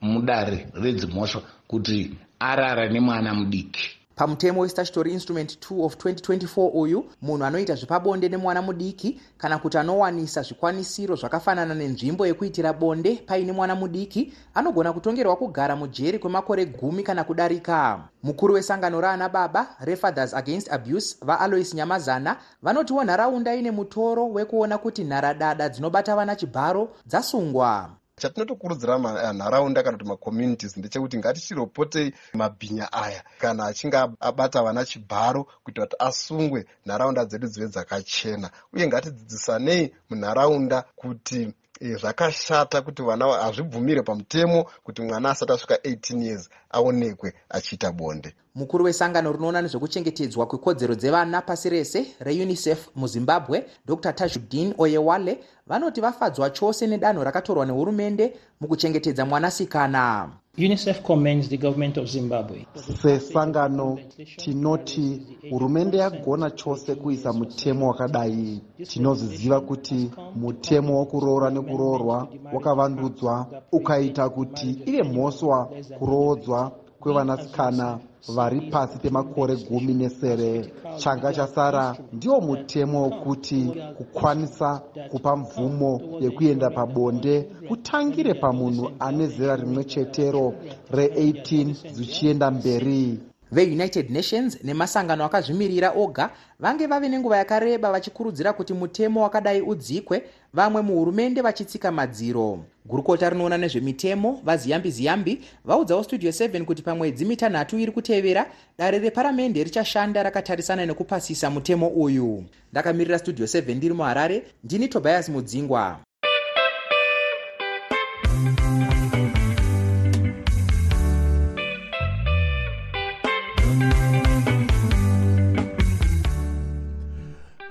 mudare 0.00 0.66
redzimhosva 0.74 1.40
kuti 1.68 2.10
arara 2.40 2.88
nemwana 2.88 3.34
mudiki 3.34 3.90
pamutemo 4.16 4.60
westatutory 4.60 5.12
instrument 5.12 5.70
2 5.70 5.84
of 5.84 5.96
2024 5.96 6.70
uyu 6.74 7.04
munhu 7.22 7.44
anoita 7.44 7.74
zvepabonde 7.74 8.28
nemwana 8.28 8.62
mudiki 8.62 9.20
kana 9.38 9.58
kuti 9.58 9.78
anowanisa 9.78 10.42
zvikwanisiro 10.42 11.16
zvakafanana 11.16 11.74
nenzvimbo 11.74 12.26
yekuitira 12.26 12.72
bonde 12.72 13.14
paine 13.26 13.52
mwana 13.52 13.74
mudiki 13.74 14.32
anogona 14.54 14.92
kutongerwa 14.92 15.36
kugara 15.36 15.76
mujeri 15.76 16.18
kwemakore 16.18 16.66
gumi 16.66 17.02
kana 17.02 17.24
kudarika. 17.24 18.00
Mukuru 18.22 18.54
wesangano 18.54 19.00
raana 19.00 19.28
baba 19.28 19.76
refathers 19.80 20.34
against 20.34 20.72
abuse 20.72 21.16
vaalois 21.22 21.74
nyamazana 21.74 22.36
vanotiwo 22.62 23.04
nharaunda 23.04 23.54
ine 23.54 23.70
mutoro 23.70 24.28
wekuona 24.28 24.78
kuti 24.78 25.04
nharadada 25.04 25.68
dzinobata 25.68 26.16
vana 26.16 26.36
chibharo 26.36 26.88
dzasungwa 27.06 27.90
chatinotokurudzira 28.20 28.98
nharaunda 29.32 29.82
kana 29.82 29.96
kuti 29.98 30.08
macommunities 30.08 30.76
ndechekuti 30.76 31.18
ngatichiripotei 31.18 32.14
mabhinya 32.34 32.92
aya 32.92 33.24
kana 33.40 33.64
achinge 33.66 33.96
abata 34.20 34.62
vana 34.62 34.84
chibharo 34.84 35.44
kuitira 35.64 35.86
kuti 35.86 35.96
asungwe 35.98 36.66
nharaunda 36.86 37.24
dzedu 37.24 37.46
dzive 37.48 37.68
dzakachena. 37.68 38.50
Uye 38.72 38.86
ngatidzidzisanei 38.86 39.92
munharaunda 40.10 40.82
kuti 40.96 41.54
zvakashata 41.80 42.82
kuti 42.82 43.02
vana 43.02 43.26
hazvibvumire 43.26 44.02
pamutemo 44.02 44.66
kuti 44.84 45.02
mwana 45.02 45.30
asati 45.30 45.52
asvika 45.52 45.74
18 45.74 46.22
years 46.22 46.48
aonekwe 46.70 47.34
achiita 47.48 47.92
bonde. 47.92 48.34
Mukuru 48.54 48.84
wesangano 48.84 49.32
rinoona 49.32 49.62
nezvekuchengetedzwa 49.62 50.46
kwekodzero 50.46 50.94
dzevana 50.94 51.42
pasi 51.42 51.70
rese 51.70 52.14
reunicef 52.20 52.88
muzimbabwe 52.94 53.66
dr. 53.86 54.12
Tajudin 54.12 54.74
oyewale 54.78 55.44
vanoti 55.66 56.00
vafadzwa 56.00 56.50
chose 56.50 56.86
nedanho 56.86 57.24
rakatorwa 57.24 57.66
nehurumende 57.66 58.36
mukuchengetedza 58.60 59.26
mwanasikana 59.26 60.30
unicef 60.58 61.02
commends 61.02 61.48
the 61.48 61.56
government 61.56 61.96
of 61.96 62.06
zimbabwe. 62.06 62.66
Sesangano 63.02 63.98
tinoti 64.36 65.22
hurumende 65.50 65.98
yagona 65.98 66.50
chose 66.50 66.94
kuisa 66.94 67.32
mutemo 67.32 67.88
wakadai. 67.88 68.62
Tinoziziva 68.88 69.60
kuti 69.60 70.10
mutemo 70.36 70.98
wokuroora 70.98 71.50
nekuroorwa 71.50 72.28
wakavandudzwa 72.52 73.46
ukaita 73.72 74.28
kuti 74.28 74.70
ive 74.86 75.02
mhosva 75.02 75.68
kuroodzwa 75.98 76.72
kwevanasikana 77.04 77.98
vari 78.34 78.60
pasi 78.70 78.98
pemakore 78.98 79.56
gumi 79.56 79.94
nesere. 79.94 80.72
Changa 80.96 81.32
chasara 81.32 81.96
ndiwo 82.12 82.40
mutemo 82.40 83.02
wokuti 83.02 83.72
kukwanisa 83.96 84.80
kupa 85.10 85.36
mvumo 85.36 86.00
yekuenda 86.20 86.70
pabonde 86.70 87.42
kutangire 87.68 88.34
pamunhu 88.34 88.90
ane 88.98 89.26
zera 89.26 89.56
rimwe 89.56 89.84
chetero 89.84 90.54
re18 90.92 91.74
zvichienda 91.94 92.50
mberi 92.50 93.18
veunited 93.54 94.10
nations 94.10 94.58
nemasangano 94.64 95.24
akazvimirira 95.24 95.90
oga 95.90 96.30
vange 96.60 96.86
vave 96.86 97.08
nenguva 97.08 97.36
yakareba 97.36 97.92
vachikurudzira 97.92 98.52
kuti 98.52 98.72
mutemo 98.74 99.22
wakadai 99.22 99.60
udzikwe 99.60 100.22
vamwe 100.54 100.82
muhurumende 100.82 101.40
vachitsika 101.40 101.92
madziro. 101.92 102.58
Gurukota 102.86 103.30
rinoona 103.30 103.58
nezvemitemo 103.58 104.40
vaziyambi 104.44 104.90
ziyambi 104.90 105.40
vaudzawo 105.64 106.02
studio 106.02 106.30
7 106.30 106.64
kuti 106.64 106.82
pamwedzi 106.82 107.24
mitanhatu 107.24 107.78
iri 107.78 107.92
kutevera 107.92 108.46
dare 108.78 108.98
reparamende 108.98 109.64
richashanda 109.64 110.22
rakatarisana 110.22 110.86
nekupasisa 110.86 111.50
mutemo 111.50 111.88
uyu. 111.88 112.44
Ndakamirira 112.72 113.18
studio 113.18 113.46
7 113.46 113.74
ndiri 113.74 113.94
muharare 113.94 114.42
ndini 114.64 114.88
tobias 114.88 115.28
mudzingwa 115.28 115.98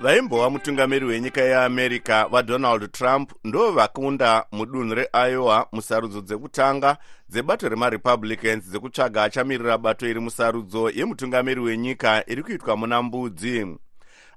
vaimbova 0.04 0.50
mutungamiri 0.50 1.06
wenyika 1.06 1.40
yeamerica 1.40 2.26
vadonald 2.30 2.92
trump 2.92 3.32
ndo 3.44 3.72
vakunda 3.72 4.44
mudunhu 4.52 4.94
reiowa 4.94 5.68
musarudzo 5.72 6.20
dzekutanga 6.20 6.96
dzebato 7.28 7.68
remarepublicans 7.68 8.64
dzekutsvaga 8.64 9.22
achamirira 9.22 9.78
bato 9.78 10.08
iri 10.08 10.20
musarudzo 10.20 10.90
yemutungamiri 10.90 11.60
wenyika 11.60 12.24
iri 12.26 12.42
kuitwa 12.42 12.76
muna 12.76 13.02
mbudzi. 13.02 13.76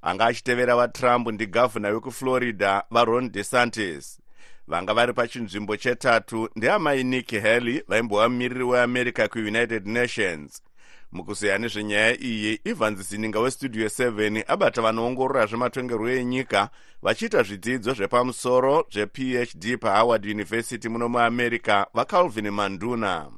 Anga 0.02 0.26
achitevera 0.26 0.76
vatrump 0.76 1.28
ndigavhuna 1.28 1.90
wekuflorida 1.90 2.84
varon 2.92 3.32
desantis. 3.32 4.20
Vanga 4.68 4.94
vari 4.94 5.14
pachinzvimbo 5.14 5.78
chetatu 5.78 6.50
ndeamai 6.56 7.04
nick 7.04 7.42
haley 7.42 7.84
vaimbova 7.88 8.30
mumiriri 8.30 8.64
weamerica 8.64 9.28
kuunited 9.28 9.88
nations 9.88 10.62
mukuzeya 11.12 11.58
nezvenyaya 11.58 12.22
iyi 12.22 12.60
evans 12.66 13.10
zininga 13.10 13.40
westudio 13.40 13.88
7 13.88 14.44
abata 14.48 14.82
vanoongorora 14.82 15.46
zvematongerwo 15.46 16.10
enyika 16.10 16.70
vachiita 17.02 17.44
zvidzidzo 17.44 17.94
zvepamusoro 17.94 18.86
zvephd 18.94 19.78
pahoward 19.80 20.26
university 20.26 20.90
muno 20.90 21.10
muamerica 21.10 21.86
vacalvin 21.94 22.50
manduna. 22.52 23.32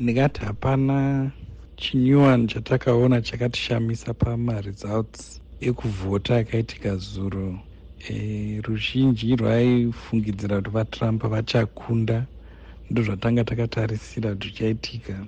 Ndingati 0.00 0.40
hapana 0.40 1.30
chinyuwani 1.76 2.46
chatakaona 2.46 3.22
chakatishamisa 3.22 4.14
pamaresults 4.14 5.40
ekuvhota 5.60 6.36
akaitika 6.36 6.96
zuro. 6.96 7.58
E, 8.08 8.60
ruzhinji 8.64 9.36
rwaifungidzira 9.36 10.56
kuti 10.56 10.70
vatrump 10.70 11.22
vachakunda 11.22 12.26
ndozvatanga 12.90 13.44
takatarisira 13.44 14.30
kuti 14.30 14.48
zvichaitika 14.48 15.26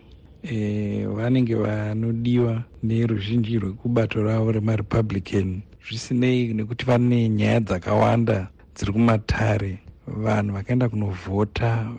vanenge 1.16 1.54
vanodiwa 1.54 2.64
neruzhinji 2.82 3.58
rwekubato 3.58 4.22
ravo 4.22 4.52
remarepublican 4.52 5.62
zvisinei 5.88 6.54
nekuti 6.54 6.84
vane 6.84 7.28
nyaya 7.28 7.60
dzakawanda 7.60 8.48
dziri 8.74 8.92
kumatare 8.92 9.78
vanhu 10.06 10.54
vakaenda 10.54 10.88
kunovhota 10.88 11.90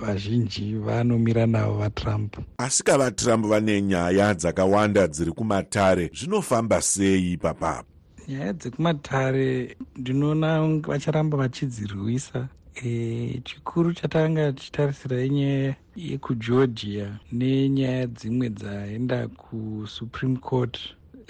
vazhinji 0.00 0.74
va 0.74 0.94
vanomira 0.94 1.46
navo 1.46 1.78
vatrump. 1.78 2.36
Asi 2.58 2.82
ka 2.82 2.98
vatrump 2.98 3.46
vane 3.46 3.82
nyaya 3.82 4.34
dzakawanda 4.34 5.08
dziri 5.08 5.32
kumatare 5.32 6.10
zvinofamba 6.14 6.82
sei 6.82 7.32
ipapapo? 7.32 7.88
Nyaya 8.28 8.52
dzekumatare 8.52 9.76
ndinoona 9.96 10.80
vacharamba 10.86 11.36
vachidzirwisa 11.38 12.48
e, 12.84 13.40
chikuru 13.44 13.92
chatanga 13.94 14.52
tichitarisira 14.52 15.24
inyaya 15.24 15.76
yekugeorgia 15.96 17.18
nenyaya 17.32 18.06
dzimwe 18.06 18.48
dzaenda 18.50 19.28
kusupreme 19.28 20.36
court 20.36 20.78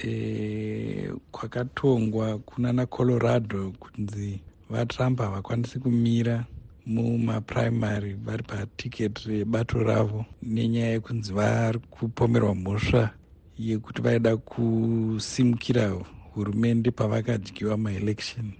e, 0.04 1.12
kwakatongwa 1.30 2.38
kunana 2.38 2.86
colorado 2.86 3.72
kunzi 3.80 4.40
vatrump 4.70 5.18
havakwanisi 5.20 5.78
kumira 5.78 6.46
mumapuraimary 6.86 8.14
vari 8.14 8.42
patiketi 8.42 9.28
rebato 9.28 9.82
ravo 9.82 10.24
nenyaya 10.42 10.90
yekunzi 10.92 11.32
vari 11.32 11.78
kupomerwa 11.90 12.54
mhosva 12.54 13.10
yekuti 13.58 14.02
vaida 14.02 14.36
kusimukira 14.36 15.88
hurumende 16.32 16.90
pavakadyiwa 16.90 17.76
maelection 17.76 18.52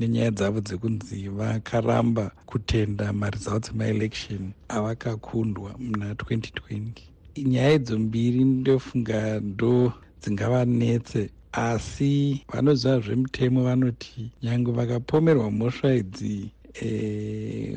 nenyaya 0.00 0.30
dzavo 0.30 0.60
dzekunzi 0.60 1.28
vakaramba 1.38 2.24
kutenda 2.50 3.12
maresults 3.12 3.70
emaelection 3.70 4.42
avakakundwa 4.68 5.70
muna 5.78 6.12
2020 6.12 6.80
nyaya 7.50 7.72
idzo 7.72 7.98
mbiri 7.98 8.44
ndofunga 8.44 9.40
ndo 9.40 9.92
dzingavanetse 10.22 11.20
asi 11.52 12.12
vanoziva 12.52 13.00
zvemutemo 13.04 13.60
vanoti 13.68 14.32
nyange 14.42 14.70
vakapomerwa 14.78 15.50
mhosva 15.50 15.94
idzi 15.94 16.50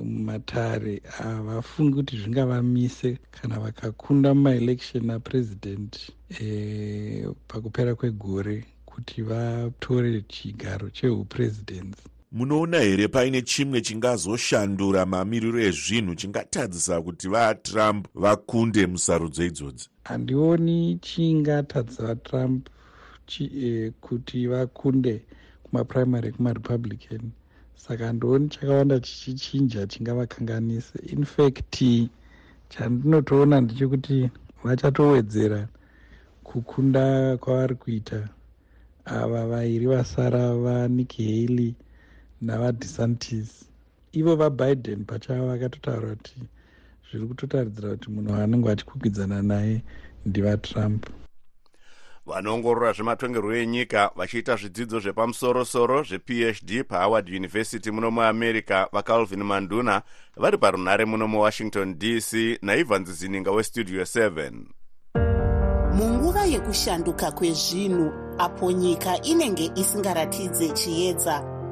mumatare 0.03 0.95
e, 0.95 1.01
havafungi 1.17 1.93
kuti 1.95 2.17
zvingavamise 2.17 3.17
kana 3.35 3.59
vakakunda 3.59 4.33
mumaelection 4.33 5.09
apresident 5.09 5.93
e, 6.39 7.27
pakupera 7.47 7.95
kwegore 7.95 8.65
kuti 8.85 9.21
vatore 9.21 10.21
chigaro 10.33 10.89
cheupresidency 10.89 12.12
munoona 12.33 12.79
here 12.79 13.07
paine 13.07 13.41
chimwe 13.41 13.81
chingazoshandura 13.81 15.05
mamiriro 15.05 15.59
ezvinhu 15.61 16.15
chingatadzisa 16.15 17.01
kuti 17.01 17.27
vatrump 17.27 18.07
vakunde 18.15 18.87
musarudzo 18.87 19.45
idzodzi? 19.45 19.89
Handioni 20.03 20.97
chingatadzisa 21.01 22.03
vatrump 22.03 22.69
chi, 23.25 23.43
eh, 23.65 23.91
kuti 24.01 24.47
vakunde 24.47 25.21
kumapuraimary 25.63 26.27
ekumarepublican 26.29 27.23
saka 27.75 28.05
handioni 28.07 28.49
chakawanda 28.49 28.99
chichichinja 28.99 29.87
chingavakanganise. 29.87 30.99
Infact 31.15 31.81
chandinotoona 32.69 33.61
ndechekuti 33.61 34.29
vachatowedzera 34.63 35.67
kukunda 36.43 37.37
kwavari 37.37 37.75
kuita. 37.75 38.29
Ava 39.05 39.47
vairi 39.47 39.85
vasara 39.85 40.53
vaniki 40.55 41.23
haley 41.23 41.75
navadesantis. 42.45 43.65
Ivo 44.11 44.35
vabiden 44.35 45.05
pachavo 45.05 45.47
vakatotaura 45.47 46.15
kuti 46.15 46.35
zviri 47.13 47.27
kutotaridzira 47.27 47.89
kuti 47.89 48.09
munhu 48.11 48.33
waanenge 48.33 48.67
vachikwikwidzana 48.67 49.41
naye 49.41 49.81
ndivatrump 50.25 51.05
vanoongorora 52.25 52.93
zvematongerwo 52.93 53.55
enyika 53.55 54.11
vachiita 54.15 54.55
zvidzidzo 54.55 54.99
zvepamusorosoro 54.99 56.03
zvephd 56.03 56.83
pahoward 56.87 57.29
university 57.29 57.91
muno 57.91 58.11
muamerica 58.11 58.87
vacalvin 58.91 59.43
manduna 59.43 60.01
vari 60.37 60.57
parunhare 60.57 61.05
muno 61.05 61.27
muwashington 61.27 61.99
dc 61.99 62.33
naivans 62.61 63.09
zininga 63.09 63.51
westudio 63.51 64.01
7 64.03 64.51
munguva 65.93 66.45
yekushanduka 66.45 67.31
kwezvinhu 67.31 68.11
apo 68.37 68.71
nyika 68.71 69.21
inenge 69.21 69.71
isingaratidze 69.75 70.69
chiedza 70.69 71.52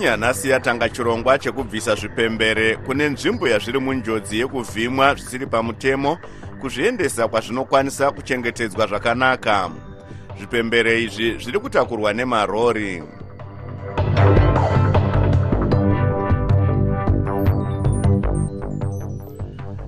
kenya 0.00 0.16
nanyasi 0.16 0.50
yatanga 0.50 0.88
chirongwa 0.88 1.38
chekubvisa 1.38 1.94
zvipembere 1.94 2.76
kune 2.76 3.08
nzvimbo 3.08 3.48
yazviri 3.48 3.78
munjodzi 3.78 4.38
yekuvhimwa 4.38 5.14
zvisiri 5.14 5.46
pamutemo 5.46 6.18
kuzviendesa 6.60 7.28
kwazvinokwanisa 7.28 8.10
kuchengetedzwa 8.10 8.86
zvakanaka. 8.86 9.70
Zvipembere 10.38 11.02
izvi 11.02 11.38
zviri 11.38 11.58
kutakurwa 11.60 12.12
nemarori. 12.12 13.02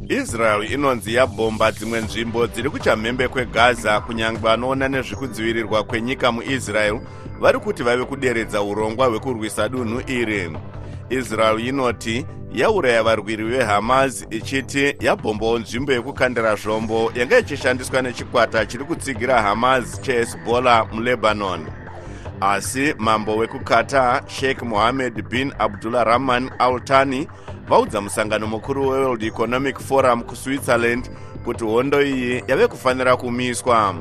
Israel 0.08 0.72
inonzi 0.72 1.14
yabhomba 1.14 1.72
dzimwe 1.72 2.00
nzvimbo 2.00 2.46
dziri 2.46 2.70
kuchamhembe 2.70 3.28
kwegaza 3.28 4.00
kunyange 4.00 4.38
vanoona 4.38 4.88
nezvekudzivirirwa 4.88 5.84
kwenyika 5.84 6.32
muisrael 6.32 7.00
vari 7.42 7.58
kuti 7.58 7.82
vave 7.82 8.04
kuderedza 8.04 8.62
urongwa 8.62 9.06
hwekurwisa 9.06 9.68
dunhu 9.68 10.02
iri. 10.06 10.50
Israel 11.10 11.60
inoti 11.60 12.26
yauraya 12.52 13.02
varwiri 13.02 13.44
vehamas 13.44 14.26
ichiti 14.30 14.96
yabhombawo 15.00 15.58
nzvimbo 15.58 15.92
yekukandira 15.92 16.54
zvombo 16.54 17.12
yanga 17.14 17.38
ichishandiswa 17.38 18.02
nechikwata 18.02 18.66
chiri 18.66 18.84
kutsigira 18.84 19.42
hamas 19.42 20.00
chehezbollah 20.00 20.92
mulebanon. 20.92 21.66
Asi 22.40 22.94
mambo 22.98 23.36
wekuqatar 23.36 24.22
sheikh 24.28 24.62
mohammed 24.62 25.28
bin 25.28 25.52
abdullah 25.58 26.04
rahman 26.04 26.50
al 26.58 26.80
thani 26.80 27.28
vaudza 27.68 28.00
musangano 28.00 28.46
mukuru 28.46 28.88
weworld 28.88 29.22
economic 29.22 29.78
forum 29.78 30.22
kuswitzerland 30.22 31.10
kuti 31.44 31.64
hondo 31.64 32.02
iyi 32.02 32.44
yave 32.48 32.66
kufanira 32.68 33.16
kumiswa 33.16 33.94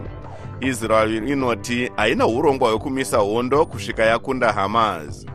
israel 0.62 1.30
inoti 1.30 1.92
haina 1.96 2.28
urongwa 2.28 2.70
hwekumisa 2.70 3.18
hondo 3.18 3.66
kusvika 3.66 4.06
yakunda 4.06 4.52
hamas. 4.52 5.26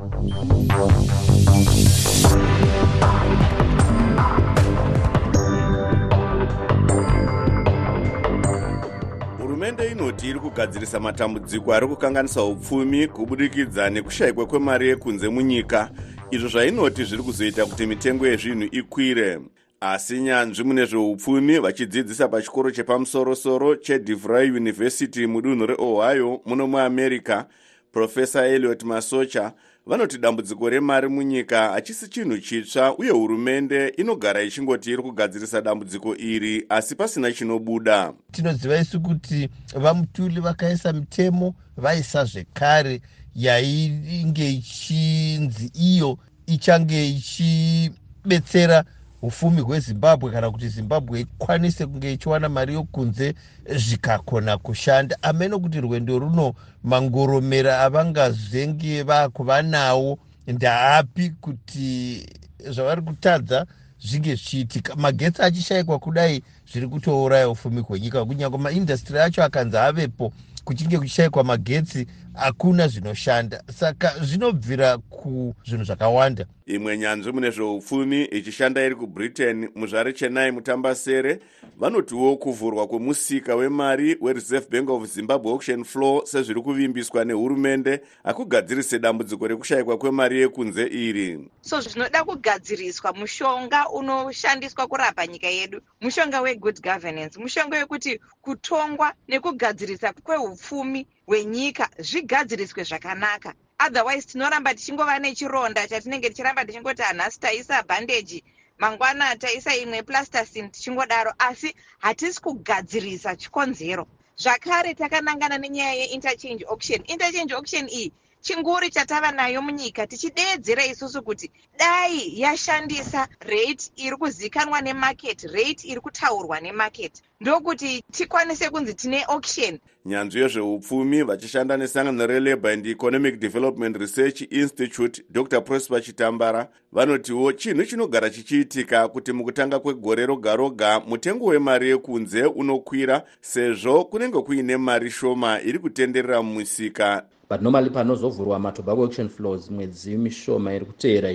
Hurumende 9.38 9.88
inoti 9.92 10.28
iri 10.28 10.38
kugadzirisa 10.38 11.00
matambudziko 11.00 11.74
ari 11.74 11.86
kukanganisa 11.86 12.42
upfumi 12.42 13.08
kubudikidza 13.08 13.90
nekushayikwa 13.90 14.46
kwemari 14.46 14.88
yekunze 14.88 15.28
munyika. 15.28 15.90
Izvo 16.30 16.48
zvainoti 16.48 17.04
zviri 17.04 17.22
kuzoita 17.22 17.66
kuti 17.66 17.86
mitengo 17.86 18.26
yezvinhu 18.26 18.68
ikwire 18.72 19.38
asi 19.80 20.20
nyanzvi 20.20 20.64
mune 20.64 20.86
zveupfumi 20.86 21.58
vachidzidzisa 21.58 22.28
pachikoro 22.28 22.70
chepamusorosoro 22.70 23.76
chedevry 23.76 24.50
university 24.50 25.26
mudunhu 25.26 25.66
reohio 25.66 26.40
muno 26.46 26.66
muamerica 26.66 27.44
profesa 27.92 28.46
eliot 28.46 28.82
masocha 28.82 29.52
vanoti 29.86 30.18
dambudziko 30.18 30.70
remari 30.70 31.08
munyika 31.08 31.68
hachisi 31.68 32.08
chinhu 32.08 32.38
chitsva 32.38 32.96
uye 32.96 33.10
hurumende 33.10 33.88
inogara 33.88 34.42
ichingoti 34.42 34.90
iri 34.90 35.02
kugadzirisa 35.02 35.62
dambudziko 35.62 36.16
iri 36.16 36.66
asi 36.68 36.94
pasina 36.94 37.32
chinobuda. 37.32 38.12
Tinoziva 38.32 38.78
isu 38.78 39.00
kuti 39.00 39.48
vamutuli 39.74 40.40
vakaisa 40.40 40.92
mitemo 40.92 41.54
vaisa 41.76 42.24
zvekare 42.24 43.00
yainge 43.34 44.50
ichinzi 44.50 45.70
iyo 45.74 46.18
ichange 46.46 47.08
ichibetsera 47.08 48.84
ufumi 49.22 49.60
hwezimbabwe 49.60 50.30
kana 50.32 50.50
kuti 50.50 50.68
zimbabwe 50.68 51.20
ikwanise 51.20 51.86
kunge 51.86 52.12
ichiwana 52.12 52.48
mari 52.48 52.74
yokunze 52.74 53.34
zvikakona 53.76 54.58
kushanda. 54.58 55.16
Ameno 55.22 55.58
kuti 55.60 55.80
rwendo 55.80 56.18
runo 56.18 56.54
mangoromera 56.82 57.80
avangazenge 57.80 59.02
vakuva 59.02 59.62
nawo 59.62 60.18
ndaapi 60.46 61.30
kuti 61.30 62.26
zvavari 62.70 63.02
kutadza 63.02 63.66
zvinge 64.00 64.34
zvichiitika? 64.34 64.96
Magetsi 64.96 65.42
achishayikwa 65.42 65.98
kudai 65.98 66.42
zviri 66.72 66.88
kutouraya 66.88 67.48
ufumi 67.48 67.80
hwenyika. 67.80 68.24
Kunyange 68.24 68.58
maindastry 68.58 69.18
acho 69.20 69.44
akanzi 69.44 69.76
avepo 69.76 70.32
kuchinge 70.64 70.98
kuchishayikwa 70.98 71.44
magetsi 71.44 72.06
hakuna 72.36 72.88
zvinoshanda. 72.88 73.62
Saka 73.78 74.14
zvinobvira 74.20 74.98
kuzvinhu 74.98 75.84
zvakawanda. 75.84 76.46
Imwe 76.66 76.98
nyanzvi 76.98 77.32
mune 77.32 77.50
zveupfumi 77.50 78.24
ichishanda 78.24 78.84
iri 78.86 78.94
kubritain 78.94 79.68
muzvare 79.74 80.12
chenai 80.12 80.50
mutambasere 80.52 81.40
vanotiwo 81.78 82.36
kuvhurwa 82.36 82.86
kwemusika 82.86 83.54
wemari 83.56 84.16
wereserve 84.20 84.66
bank 84.70 84.90
of 84.90 85.06
zimbabwe 85.06 85.52
auction 85.52 85.84
floor 85.84 86.26
sezviri 86.26 86.62
kuvimbiswa 86.62 87.24
nehurumende 87.24 88.00
hakugadzirise 88.24 88.98
dambudziko 88.98 89.46
rekushayikwa 89.48 89.98
kwemari 89.98 90.40
yekunze 90.40 90.86
iri. 90.86 91.48
So 91.60 91.80
zvinoda 91.80 92.24
kugadziriswa 92.24 93.12
mushonga 93.12 93.88
unoshandiswa 93.88 94.86
kurapa 94.86 95.26
nyika 95.26 95.46
yedu 95.46 95.80
mushonga 96.00 96.40
wegood 96.40 96.82
governance 96.82 97.40
mushonga 97.40 97.76
wekuti 97.78 98.20
kutongwa 98.42 99.12
nekugadzirisa 99.28 100.12
kweupfumi 100.12 101.06
hwenyika 101.26 101.88
zvigadziriswe 101.98 102.82
zvakanaka. 102.84 103.54
Otherwise 103.86 104.26
tinoramba 104.28 104.74
tichingova 104.74 105.18
nechironda 105.18 105.88
chatinenge 105.88 106.28
tichiramba 106.30 106.64
tichingoti 106.64 107.02
hanhasi 107.02 107.40
taisa 107.40 107.82
bhandeji 107.82 108.44
mangwana 108.78 109.36
taisa 109.36 109.74
imwe 109.76 110.02
plastasin 110.02 110.70
tichingodaro 110.70 111.32
asi 111.38 111.74
hatisi 111.98 112.40
kugadzirisa 112.40 113.36
chikonzero. 113.36 114.06
Zvakare 114.38 114.94
takanangana 114.94 115.58
nenyaya 115.58 115.94
yeinterchange 115.94 116.64
auction. 116.68 117.02
Interchange 117.06 117.54
auction 117.54 117.88
iyi 117.88 118.12
chinguri 118.40 118.90
chatava 118.90 119.32
nayo 119.32 119.62
munyika 119.62 120.06
tichideedzera 120.06 120.86
isusu 120.86 121.22
kuti 121.22 121.50
dai 121.78 122.40
yashandisa 122.40 123.28
rate 123.40 123.90
iri 123.96 124.16
kuzikanwa 124.16 124.80
nemarket 124.80 125.42
rate 125.42 125.88
iri 125.88 126.00
kutaurwa 126.00 126.60
nemarket. 126.60 127.22
Ndokuti 127.40 128.02
tikwanise 128.12 128.70
kunzi 128.70 128.94
tine 128.94 129.22
auction. 129.24 129.78
Nyanzvi 130.04 130.40
yezveupfumi 130.40 131.22
vachishanda 131.22 131.76
nesangano 131.76 132.26
relabour 132.26 132.72
and 132.72 132.86
economic 132.86 133.38
development 133.40 133.96
research 133.96 134.40
institute 134.50 135.22
dr. 135.30 135.60
Prosper 135.60 136.02
chitambara 136.02 136.68
vanotiwo 136.92 137.52
chinhu 137.52 137.84
chinogara 137.84 138.30
chichiitika 138.30 139.08
kuti 139.08 139.32
mukutanga 139.32 139.78
kwegore 139.78 140.26
roga 140.26 140.56
roga 140.56 141.00
mutengo 141.00 141.44
wemari 141.46 141.88
yekunze 141.88 142.44
unokwira 142.44 143.24
sezvo 143.40 144.04
kunenge 144.04 144.40
kuine 144.42 144.76
mari 144.76 145.10
shoma 145.10 145.60
iri 145.62 145.78
kutenderera 145.78 146.42
mumisika 146.42 147.24
but 147.50 147.62
normally 147.62 147.90
panozovhurwa 147.90 148.58
matobacco 148.58 149.02
auction 149.04 149.28
flows 149.28 149.70
mwedzi 149.70 150.16
mishoma 150.18 150.74
iri 150.74 150.84
kuteera 150.84 151.30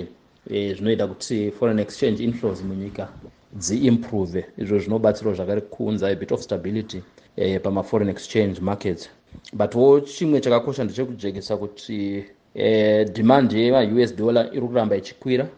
e, 0.50 0.74
zvinoita 0.74 1.06
kuti 1.06 1.50
foreign 1.50 1.78
exchange 1.78 2.24
inflows 2.24 2.62
munyika 2.62 3.08
dziimprove. 3.52 4.44
Izvo 4.58 4.78
zvinobatsirawo 4.78 5.36
zvakare 5.36 5.60
kuunza 5.60 6.08
a 6.08 6.14
bit 6.14 6.32
of 6.32 6.40
stability 6.42 7.02
e, 7.36 7.58
pamaforeign 7.58 8.10
exchange 8.10 8.60
markets. 8.60 9.10
Butwo 9.52 10.00
chimwe 10.00 10.40
chakakosha 10.40 10.84
ndechekujekesa 10.84 11.56
kuti 11.56 12.24
e, 12.54 13.04
demand 13.04 13.52
yemaus 13.52 14.16
dollar 14.16 14.48
iri 14.52 14.66
kuramba 14.66 14.96
ichikwira 14.96 15.48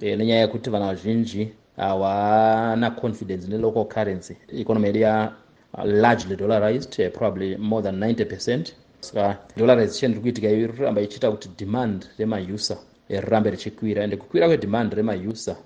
e, 0.00 0.16
nenyaya 0.16 0.40
yekuti 0.40 0.70
vanhu 0.70 0.86
vazhinji 0.86 1.48
hawana 1.76 2.90
confidence 2.90 3.48
nelocal 3.48 3.84
currency. 3.84 4.36
Economy 4.48 4.86
yedu 4.86 4.98
ya 4.98 5.32
largely 5.84 6.36
dollarized 6.36 7.00
uh, 7.00 7.10
probably 7.10 7.56
more 7.56 7.82
than 7.82 7.98
90 7.98 8.24
percent 8.24 8.74
saka 9.02 9.38
dollarization 9.56 10.12
iri 10.12 10.20
kuitika 10.20 10.48
iyo 10.48 10.58
iri 10.58 10.72
kuramba 10.72 11.00
ichiita 11.00 11.30
kuti 11.30 11.48
demand 11.58 12.06
remausa 12.18 12.78
rirambe 13.08 13.50
richikwira. 13.50 14.04
Ende 14.04 14.16
kukwira 14.16 14.46
kwedemand 14.46 14.92
remausa 14.94 15.56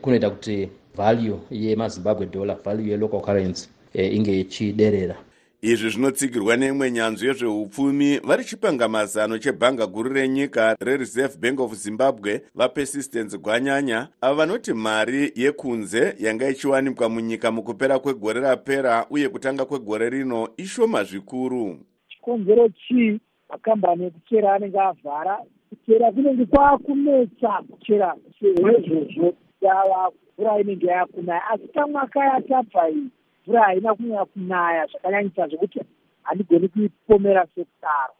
kunoita 0.00 0.30
kuti 0.30 0.68
value 0.96 1.38
yemazimbabwe 1.50 2.26
dollar 2.26 2.56
value 2.64 2.90
yelocal 2.90 3.20
currency 3.20 3.68
inge 3.94 4.40
ichiderera. 4.40 5.16
Izvi 5.62 5.90
zvinotsigirwa 5.90 6.56
neimwe 6.56 6.90
nyanzvi 6.90 7.26
yezveupfumi 7.26 8.18
vari 8.18 8.44
chipangamazano 8.44 9.38
chebhanga 9.38 9.86
guru 9.86 10.12
renyika 10.12 10.76
rereserve 10.80 11.36
bank 11.38 11.60
of 11.60 11.74
zimbabwe 11.74 12.42
vapersistence 12.54 13.38
gwanyanya 13.38 14.08
ava 14.20 14.34
vanoti 14.34 14.72
mari 14.72 15.32
yekunze 15.34 16.14
yanga 16.18 16.48
ichiwanikwa 16.48 17.08
munyika 17.08 17.50
mukupera 17.52 17.98
kwegore 17.98 18.40
rapera 18.40 19.06
uye 19.10 19.28
kutanga 19.28 19.64
kwegore 19.64 20.10
rino 20.10 20.48
ishoma 20.56 21.04
zvikuru 21.04 21.78
chikonzero 22.22 22.68
chii 22.68 23.20
makambani 23.50 24.04
ekuchera 24.04 24.54
anenge 24.54 24.80
avhara. 24.80 25.38
Kuchera 25.68 26.12
kunenge 26.12 26.46
kwaakunetsa 26.46 27.62
kuchera 27.70 28.16
sezvozvo 28.38 29.34
yava 29.60 30.10
mvura 30.38 30.60
inenge 30.60 30.86
yakunaya. 30.86 31.46
Asi 31.50 31.68
tamwaka 31.68 32.20
yatabva 32.24 32.90
iyi 32.90 33.10
mvura 33.46 33.62
haina 33.62 33.94
kunyanya 33.94 34.24
kunaya 34.24 34.86
zvakanyanyisa 34.86 35.48
zvokuti 35.48 35.80
handigoni 36.22 36.68
kuipomera 36.68 37.46
sekudaro 37.54 38.14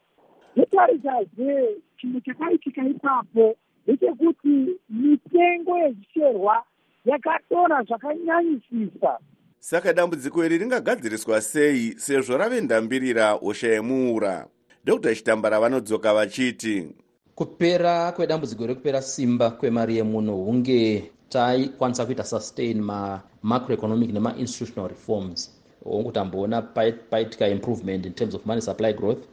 zvetarisazve 0.55 1.77
chimwe 1.97 2.21
chakaitika 2.21 2.83
ipapo 2.83 3.55
ndechekuti 3.87 4.79
mitengo 4.89 5.77
yezvicherwa 5.77 6.63
yakadonha 7.05 7.83
zvakanyanyisisa 7.83 9.19
saka 9.63 9.93
dambudziko 9.93 10.45
iri 10.45 10.57
ringagadziriswa 10.57 11.41
sei 11.41 11.95
sezvo 11.97 12.37
rave 12.37 12.61
ndambirira 12.61 13.31
hosha 13.31 13.67
yemuura 13.67 14.47
dr. 14.85 15.15
Chitambara 15.15 15.59
vanodzoka 15.59 16.13
vachiti 16.13 16.87
kupera 17.35 18.11
kwedambudziko 18.11 18.67
rekupera 18.67 19.01
simba 19.01 19.51
kwemari 19.51 19.97
yemunhu 19.97 20.45
hunge 20.45 21.11
taikwanisa 21.29 22.05
kuita 22.05 22.23
sustain 22.23 22.81
mamacroeconomic 22.81 24.11
nemainstitutional 24.13 24.89
reforms. 24.89 25.51
Hongu 25.83 26.11
tamboona 26.11 26.61
paitika 27.09 27.47
improvement 27.47 28.05
in 28.05 28.13
terms 28.13 28.35
of 28.35 28.45
money 28.45 28.61
supply 28.61 28.93
growth 28.93 29.23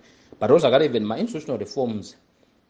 but 0.40 0.50
ozvakare 0.50 0.84
even 0.84 1.04
mainstitutional 1.06 1.58
reforms 1.58 2.16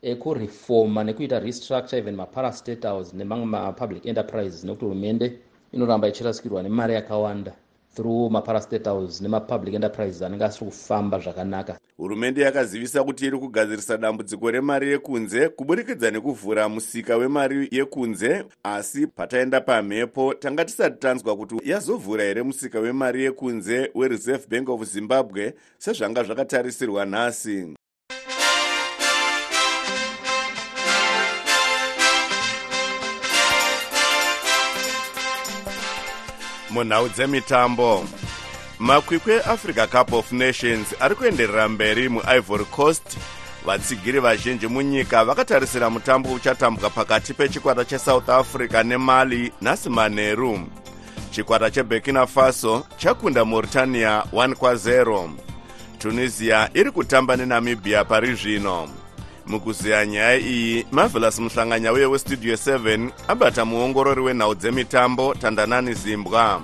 ekurefoma 0.02 1.04
nekuita 1.04 1.38
restructure 1.40 1.98
even 1.98 2.16
maparastatals 2.16 3.14
nemamwe 3.14 3.46
mapublic 3.46 4.06
enterprises 4.06 4.64
nekuti 4.64 4.84
hurumende 4.84 5.38
inoramba 5.72 6.08
ichirasikirwa 6.08 6.62
nemari 6.62 6.94
yakawanda 6.94 7.52
through 7.94 8.30
maparastatals 8.30 9.20
nemapublic 9.20 9.74
enterprises 9.74 10.22
anenge 10.22 10.44
asiri 10.44 10.66
kufamba 10.66 11.18
zvakanaka. 11.18 11.78
Hurumende 11.96 12.40
yakazivisa 12.42 13.04
kuti 13.04 13.26
iri 13.26 13.38
kugadzirisa 13.38 13.96
dambudziko 13.96 14.50
remari 14.50 14.88
yekunze 14.90 15.48
kuburikidza 15.48 16.10
nekuvhura 16.10 16.68
musika 16.68 17.16
wemari 17.16 17.68
yekunze 17.70 18.44
asi 18.62 19.06
pataenda 19.06 19.60
pamhepo 19.60 20.34
tanga 20.34 20.64
tisati 20.64 20.98
tanzwa 20.98 21.36
kuti 21.36 21.54
yazovhura 21.64 22.24
here 22.24 22.42
musika 22.42 22.80
wemari 22.80 23.24
yekunze 23.24 23.90
wereserve 23.94 24.46
bank 24.48 24.68
of 24.68 24.84
zimbabwe 24.84 25.54
sezvanga 25.78 26.22
zvakatarisirwa 26.22 27.06
nhasi 27.06 27.74
munhau 36.70 37.08
dzemitambo. 37.08 38.04
Makwikwi 38.78 39.32
eafrica 39.32 39.86
cup 39.86 40.12
of 40.12 40.32
nations 40.32 40.94
ari 41.00 41.14
kuenderera 41.14 41.68
mberi 41.68 42.08
muivory 42.08 42.64
coast. 42.64 43.18
Vatsigiri 43.66 44.20
vazhinji 44.20 44.66
munyika 44.66 45.24
vakatarisira 45.24 45.90
mutambo 45.90 46.32
uchatambwa 46.32 46.90
pakati 46.90 47.34
pechikwata 47.34 47.84
chesouth 47.84 48.28
africa 48.28 48.82
nemali 48.84 49.52
nhasi 49.62 49.90
manheru 49.90 50.60
chikwata 51.30 51.70
cheburkina 51.70 52.26
faso 52.26 52.86
chakunda 52.96 53.44
mauritania 53.44 54.24
1 54.32 54.52
kwa0 54.52 55.30
tunisia 55.98 56.70
iri 56.74 56.90
kutamba 56.90 57.36
nenamibhia 57.36 58.04
pari 58.04 58.34
zvino 58.34 58.88
mukuziya 59.50 60.06
nyaya 60.06 60.38
iyi 60.38 60.86
marvelous 60.92 61.38
muhlanganya 61.38 61.92
uye 61.92 62.06
westudio 62.06 62.54
7 62.54 63.10
abata 63.28 63.64
muongorori 63.64 64.20
wenhau 64.20 64.54
dzemitambo 64.54 65.34
tandanani 65.34 65.94
zimbwa 65.94 66.62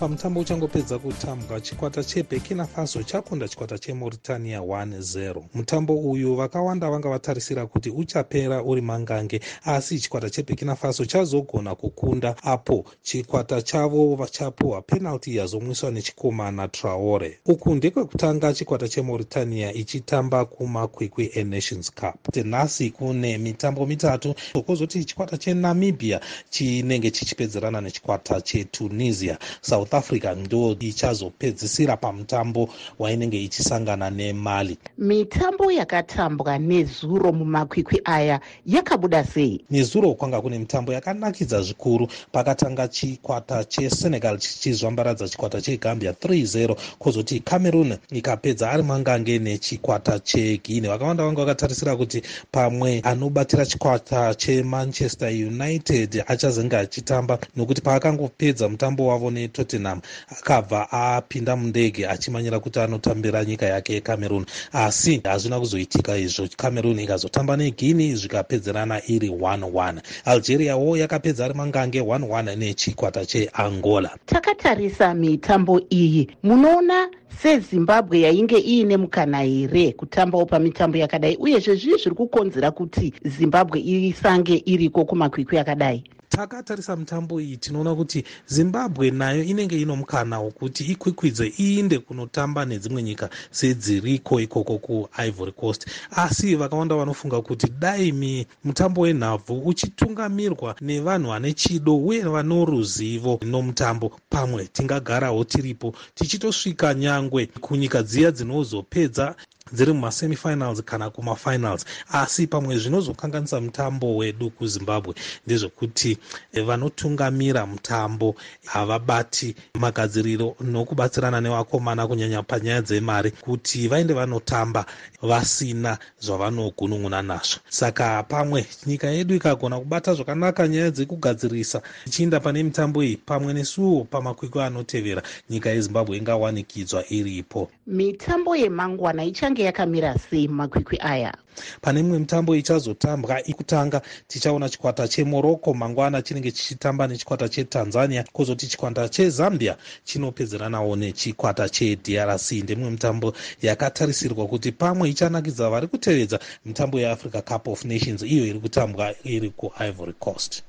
pamutambo 0.00 0.40
uchangopedza 0.40 0.98
kutambwa 0.98 1.60
chikwata 1.60 2.04
cheburkina 2.04 2.66
faso 2.66 3.02
chakunda 3.02 3.48
chikwata 3.48 3.78
chemauritania 3.78 4.60
1-0 4.60 5.42
mutambo 5.54 5.94
uyu 5.96 6.36
vakawanda 6.36 6.90
vanga 6.90 7.08
vatarisira 7.08 7.66
kuti 7.66 7.90
uchapera 7.90 8.62
uri 8.62 8.80
mangange 8.80 9.40
asi 9.64 9.98
chikwata 10.00 10.30
cheburkina 10.30 10.76
faso 10.76 11.04
chazogona 11.06 11.74
kukunda 11.74 12.34
apo 12.42 12.84
chikwata 13.02 13.62
chavo 13.62 14.26
chapuhwa 14.30 14.82
penalty 14.82 15.36
yazomwiswa 15.36 15.90
nechikomana 15.90 16.68
traore. 16.68 17.38
Uku 17.46 17.74
ndekwekutanga 17.74 18.52
chikwata 18.52 18.88
chemauritania 18.88 19.72
ichitamba 19.72 20.44
kumakwikwi 20.44 21.30
enations 21.34 21.92
cup. 21.94 22.32
Tenhasi 22.32 22.90
kune 22.90 23.38
mitambo 23.38 23.86
mitatu 23.86 24.34
kwozoti 24.66 25.04
chikwata 25.04 25.36
chenamibhia 25.38 26.20
chinenge 26.50 27.10
chichipedzerana 27.10 27.80
nechikwata 27.80 28.40
chetunisia 28.40 29.38
south 29.60 29.87
africa 29.94 30.34
ndo 30.44 30.76
ichazopedzisira 30.80 31.96
pamutambo 31.96 32.68
wainenge 32.98 33.42
ichisangana 33.44 34.10
nemali. 34.10 34.78
Mitambo 34.98 35.72
yakatambwa 35.72 36.58
nezuro 36.58 37.32
mumakwikwi 37.32 38.00
aya 38.04 38.40
yakabuda 38.66 39.24
sei? 39.24 39.60
Nezuro 39.70 40.14
kwanga 40.14 40.40
kune 40.40 40.58
mitambo 40.58 40.92
yakanakidza 40.92 41.62
zvikuru. 41.62 42.08
Pakatanga 42.32 42.88
chikwata 42.88 43.64
chesenegal 43.64 44.38
chichizvambaradza 44.38 45.28
chikwata 45.28 45.60
chegambia 45.60 46.12
3-0 46.12 46.76
kwozoti 46.98 47.40
cameroon 47.40 47.96
ikapedza 48.12 48.70
ari 48.70 48.82
mangange 48.82 49.38
nechikwata 49.38 50.18
cheguine 50.18 50.88
vakawanda 50.88 51.24
vanga 51.24 51.40
vakatarisira 51.40 51.96
kuti 51.96 52.22
pamwe 52.52 53.00
anobatira 53.04 53.66
chikwata 53.66 54.34
chemanchester 54.34 55.28
united 55.28 56.24
achazenge 56.26 56.76
achitamba 56.76 57.38
nokuti 57.56 57.80
paakangopedza 57.80 58.68
mutambo 58.68 59.06
wavo 59.06 59.30
netottenham 59.78 60.00
akabva 60.30 60.88
apinda 60.92 61.56
mundege 61.56 62.06
achimanyira 62.06 62.60
kuti 62.60 62.80
anotambira 62.80 63.44
nyika 63.44 63.66
yake 63.66 63.94
yecameroon. 63.94 64.46
Asi 64.72 65.20
hazvina 65.24 65.60
kuzoitika 65.60 66.16
izvo. 66.16 66.48
Cameroon 66.56 66.98
ikazotamba 66.98 67.56
neguini 67.56 68.14
zvikapedzerana 68.14 69.00
iri 69.06 69.28
11 69.28 70.00
algeriawo 70.24 70.96
yakapedza 70.96 71.44
ari 71.44 71.54
mangange 71.54 72.00
11 72.00 72.56
nechikwata 72.56 73.26
cheangola. 73.26 74.10
Takatarisa 74.26 75.14
mitambo 75.14 75.80
iyi 75.90 76.30
munoona 76.42 77.08
sezimbabwe 77.42 78.20
yainge 78.20 78.58
iine 78.58 78.96
mukana 78.96 79.42
here 79.42 79.92
kutambawo 79.92 80.46
pamitambo 80.46 80.98
yakadai? 80.98 81.36
Uyezve 81.36 81.74
zvii 81.74 81.96
zviri 81.96 82.16
kukonzera 82.16 82.70
kuti 82.70 83.12
zimbabwe 83.24 83.80
isange 83.80 84.62
iriko 84.66 85.04
kumakwikwi 85.04 85.58
akadai 85.58 86.04
takatarisa 86.28 86.96
mitambo 86.96 87.40
iyi 87.40 87.56
tinoona 87.56 87.94
kuti 87.94 88.24
zimbabwe 88.46 89.10
nayo 89.10 89.42
inenge 89.44 89.80
ino 89.80 89.96
mukana 89.96 90.40
wokuti 90.40 90.84
ikwikwidze 90.84 91.52
iinde 91.60 91.98
kunotamba 91.98 92.64
nedzimwe 92.64 93.02
nyika 93.02 93.30
sedziriko 93.50 94.40
ikoko 94.40 94.78
kuivory 94.78 95.52
coast. 95.52 95.86
Asi 96.10 96.54
vakawanda 96.56 96.94
vanofunga 96.96 97.42
kuti 97.42 97.66
dai 97.78 98.46
mutambo 98.64 99.00
wenhabvu 99.00 99.58
uchitungamirwa 99.58 100.76
nevanhu 100.80 101.28
vane 101.28 101.52
chido 101.52 101.96
uye 101.96 102.22
vano 102.22 102.64
ruzivo 102.64 103.40
nomutambo. 103.44 104.12
Pamwe 104.30 104.64
tingagarawo 104.66 105.44
tiripo 105.44 105.94
tichitosvika 106.14 106.94
nyangwe 106.94 107.46
kunyika 107.46 108.02
dziya 108.02 108.30
dzinozopedza 108.30 109.34
dziri 109.72 109.92
mumasemifinals 109.92 110.82
kana 110.82 111.10
kumafinals. 111.10 111.84
Asi 112.12 112.46
pamwe 112.46 112.78
zvinozokanganisa 112.78 113.60
mutambo 113.60 114.16
wedu 114.16 114.50
kuzimbabwe 114.50 115.14
ndezvekuti 115.46 116.18
vanotungamira 116.66 117.66
mutambo 117.66 118.34
havabati 118.66 119.54
magadziriro 119.74 120.56
nokubatsirana 120.60 121.40
nevakomana 121.40 122.06
kunyanya 122.06 122.42
panyaya 122.42 122.82
dzemari 122.82 123.30
kuti 123.30 123.88
vainde 123.88 124.14
vanotamba 124.14 124.86
vasina 125.22 125.98
zvavanogunun'una 126.20 127.22
nazvo. 127.22 127.60
Saka 127.68 128.22
pamwe 128.22 128.66
nyika 128.86 129.06
yedu 129.06 129.34
ikagona 129.34 129.78
kubata 129.78 130.14
zvakanaka 130.14 130.68
nyaya 130.68 130.90
dzekugadzirisa 130.90 131.82
ichiinda 132.06 132.40
pane 132.40 132.62
mitambo 132.62 133.02
iyi 133.02 133.16
pamwe 133.16 133.54
nesuwo 133.54 134.04
pamakwikwi 134.04 134.62
anotevera 134.62 135.22
nyika 135.50 135.70
yezimbabwe 135.70 136.16
ingawanikidzwa 136.16 137.04
iripo. 137.10 137.70
Mitambo 137.86 138.56
yemangwana 138.56 139.24
ichange 139.24 139.57
yakamira 139.64 140.14
sei 140.18 140.48
mumakwikwi 140.48 140.98
aya? 141.00 141.34
Pane 141.80 142.00
imwe 142.00 142.18
mitambo 142.18 142.56
ichazotambwa 142.56 143.44
ikutanga. 143.46 144.02
Tichaona 144.28 144.68
chikwata 144.68 145.08
chemorocco. 145.08 145.74
Mangwana 145.74 146.22
chinenge 146.22 146.50
chichitamba 146.52 147.06
nechikwata 147.06 147.48
chetanzania. 147.48 148.24
Kwozoti 148.32 148.66
chikwata 148.66 149.08
chezambia 149.08 149.76
chinopedzeranawo 150.04 150.96
nechikwata 150.96 151.68
chedrc. 151.68 152.52
Ndemwe 152.52 152.90
mitambo 152.90 153.32
yakatarisirwa 153.62 154.46
kuti 154.46 154.72
pamwe 154.72 155.08
ichanakidza 155.10 155.70
vari 155.70 155.86
kutevedza 155.86 156.38
mitambo 156.64 157.00
yeafrica 157.00 157.42
cup 157.42 157.68
of 157.68 157.84
nations. 157.84 158.22
Iyo 158.22 158.46
iri 158.46 158.58
kutambwa 158.60 159.14
iri 159.24 159.50
kuivory 159.50 160.12
coast. 160.12 160.62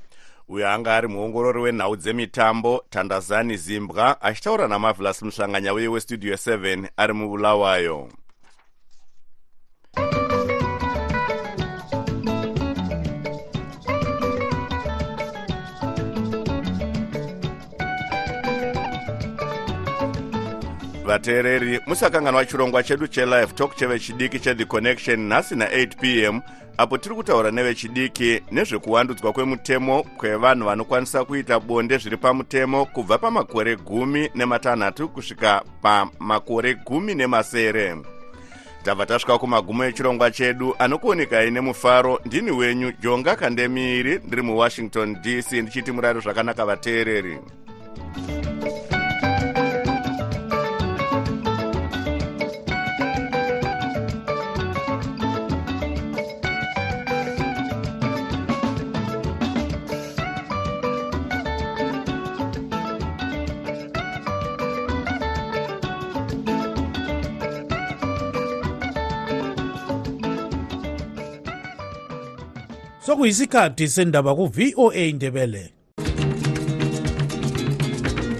Uyo 0.49 0.69
anga 0.69 0.95
ari 0.95 1.08
muongorori 1.08 1.62
wenhau 1.62 1.95
dzemitambo 1.95 2.84
tandazani 2.89 3.58
zimbwa 3.58 4.21
achitaura 4.21 4.67
namavelas 4.67 5.21
muhlanganya 5.21 5.73
uye 5.73 5.88
westudio 5.88 6.34
7 6.36 6.88
ari 6.97 7.13
mubulawayo 7.13 8.10
vateereri 21.10 21.80
musakanganwa 21.88 22.45
chirongwa 22.45 22.84
chedu 22.84 23.08
chelive 23.08 23.54
talk 23.54 23.76
chevechidiki 23.76 24.39
chethi 24.39 24.65
connection 24.65 25.19
nhasi 25.19 25.56
na8 25.56 25.95
p 26.02 26.24
m 26.24 26.41
apo 26.78 26.98
tiri 26.98 27.15
kutaura 27.15 27.52
nevechidiki 27.52 28.41
nezvekuwandudzwa 28.52 29.34
kwemutemo 29.34 30.04
kwevanhu 30.04 30.65
vanokwanisa 30.65 31.26
kuita 31.26 31.60
bonde 31.60 31.98
zviri 31.98 32.17
pamutemo 32.17 32.86
kubva 32.86 33.17
pamakore 33.17 33.76
gumi 33.76 34.30
nematanhatu 34.36 35.10
kusvika 35.10 35.63
pamakore 35.82 36.76
gumi 36.76 37.15
nemasere. 37.15 37.98
Tabva 38.84 39.06
tasvika 39.06 39.38
kumagumo 39.38 39.86
echirongwa 39.86 40.32
chedu 40.32 40.76
anokuonekai 40.80 41.52
nemufaro 41.52 42.19
ndini 42.26 42.52
wenyu 42.52 42.91
jonga 43.02 43.36
kandemiiri 43.36 44.19
ndiri 44.28 44.41
muwashington 44.41 45.15
dc 45.22 45.52
ndichiti 45.52 45.91
murari 45.91 46.19
zvakanaka 46.22 46.65
vateereri 46.65 47.39
sokuyisikhathi 73.19 73.88
sendaba 73.88 74.32
ku-voa 74.36 75.12
ndebele. 75.13 75.79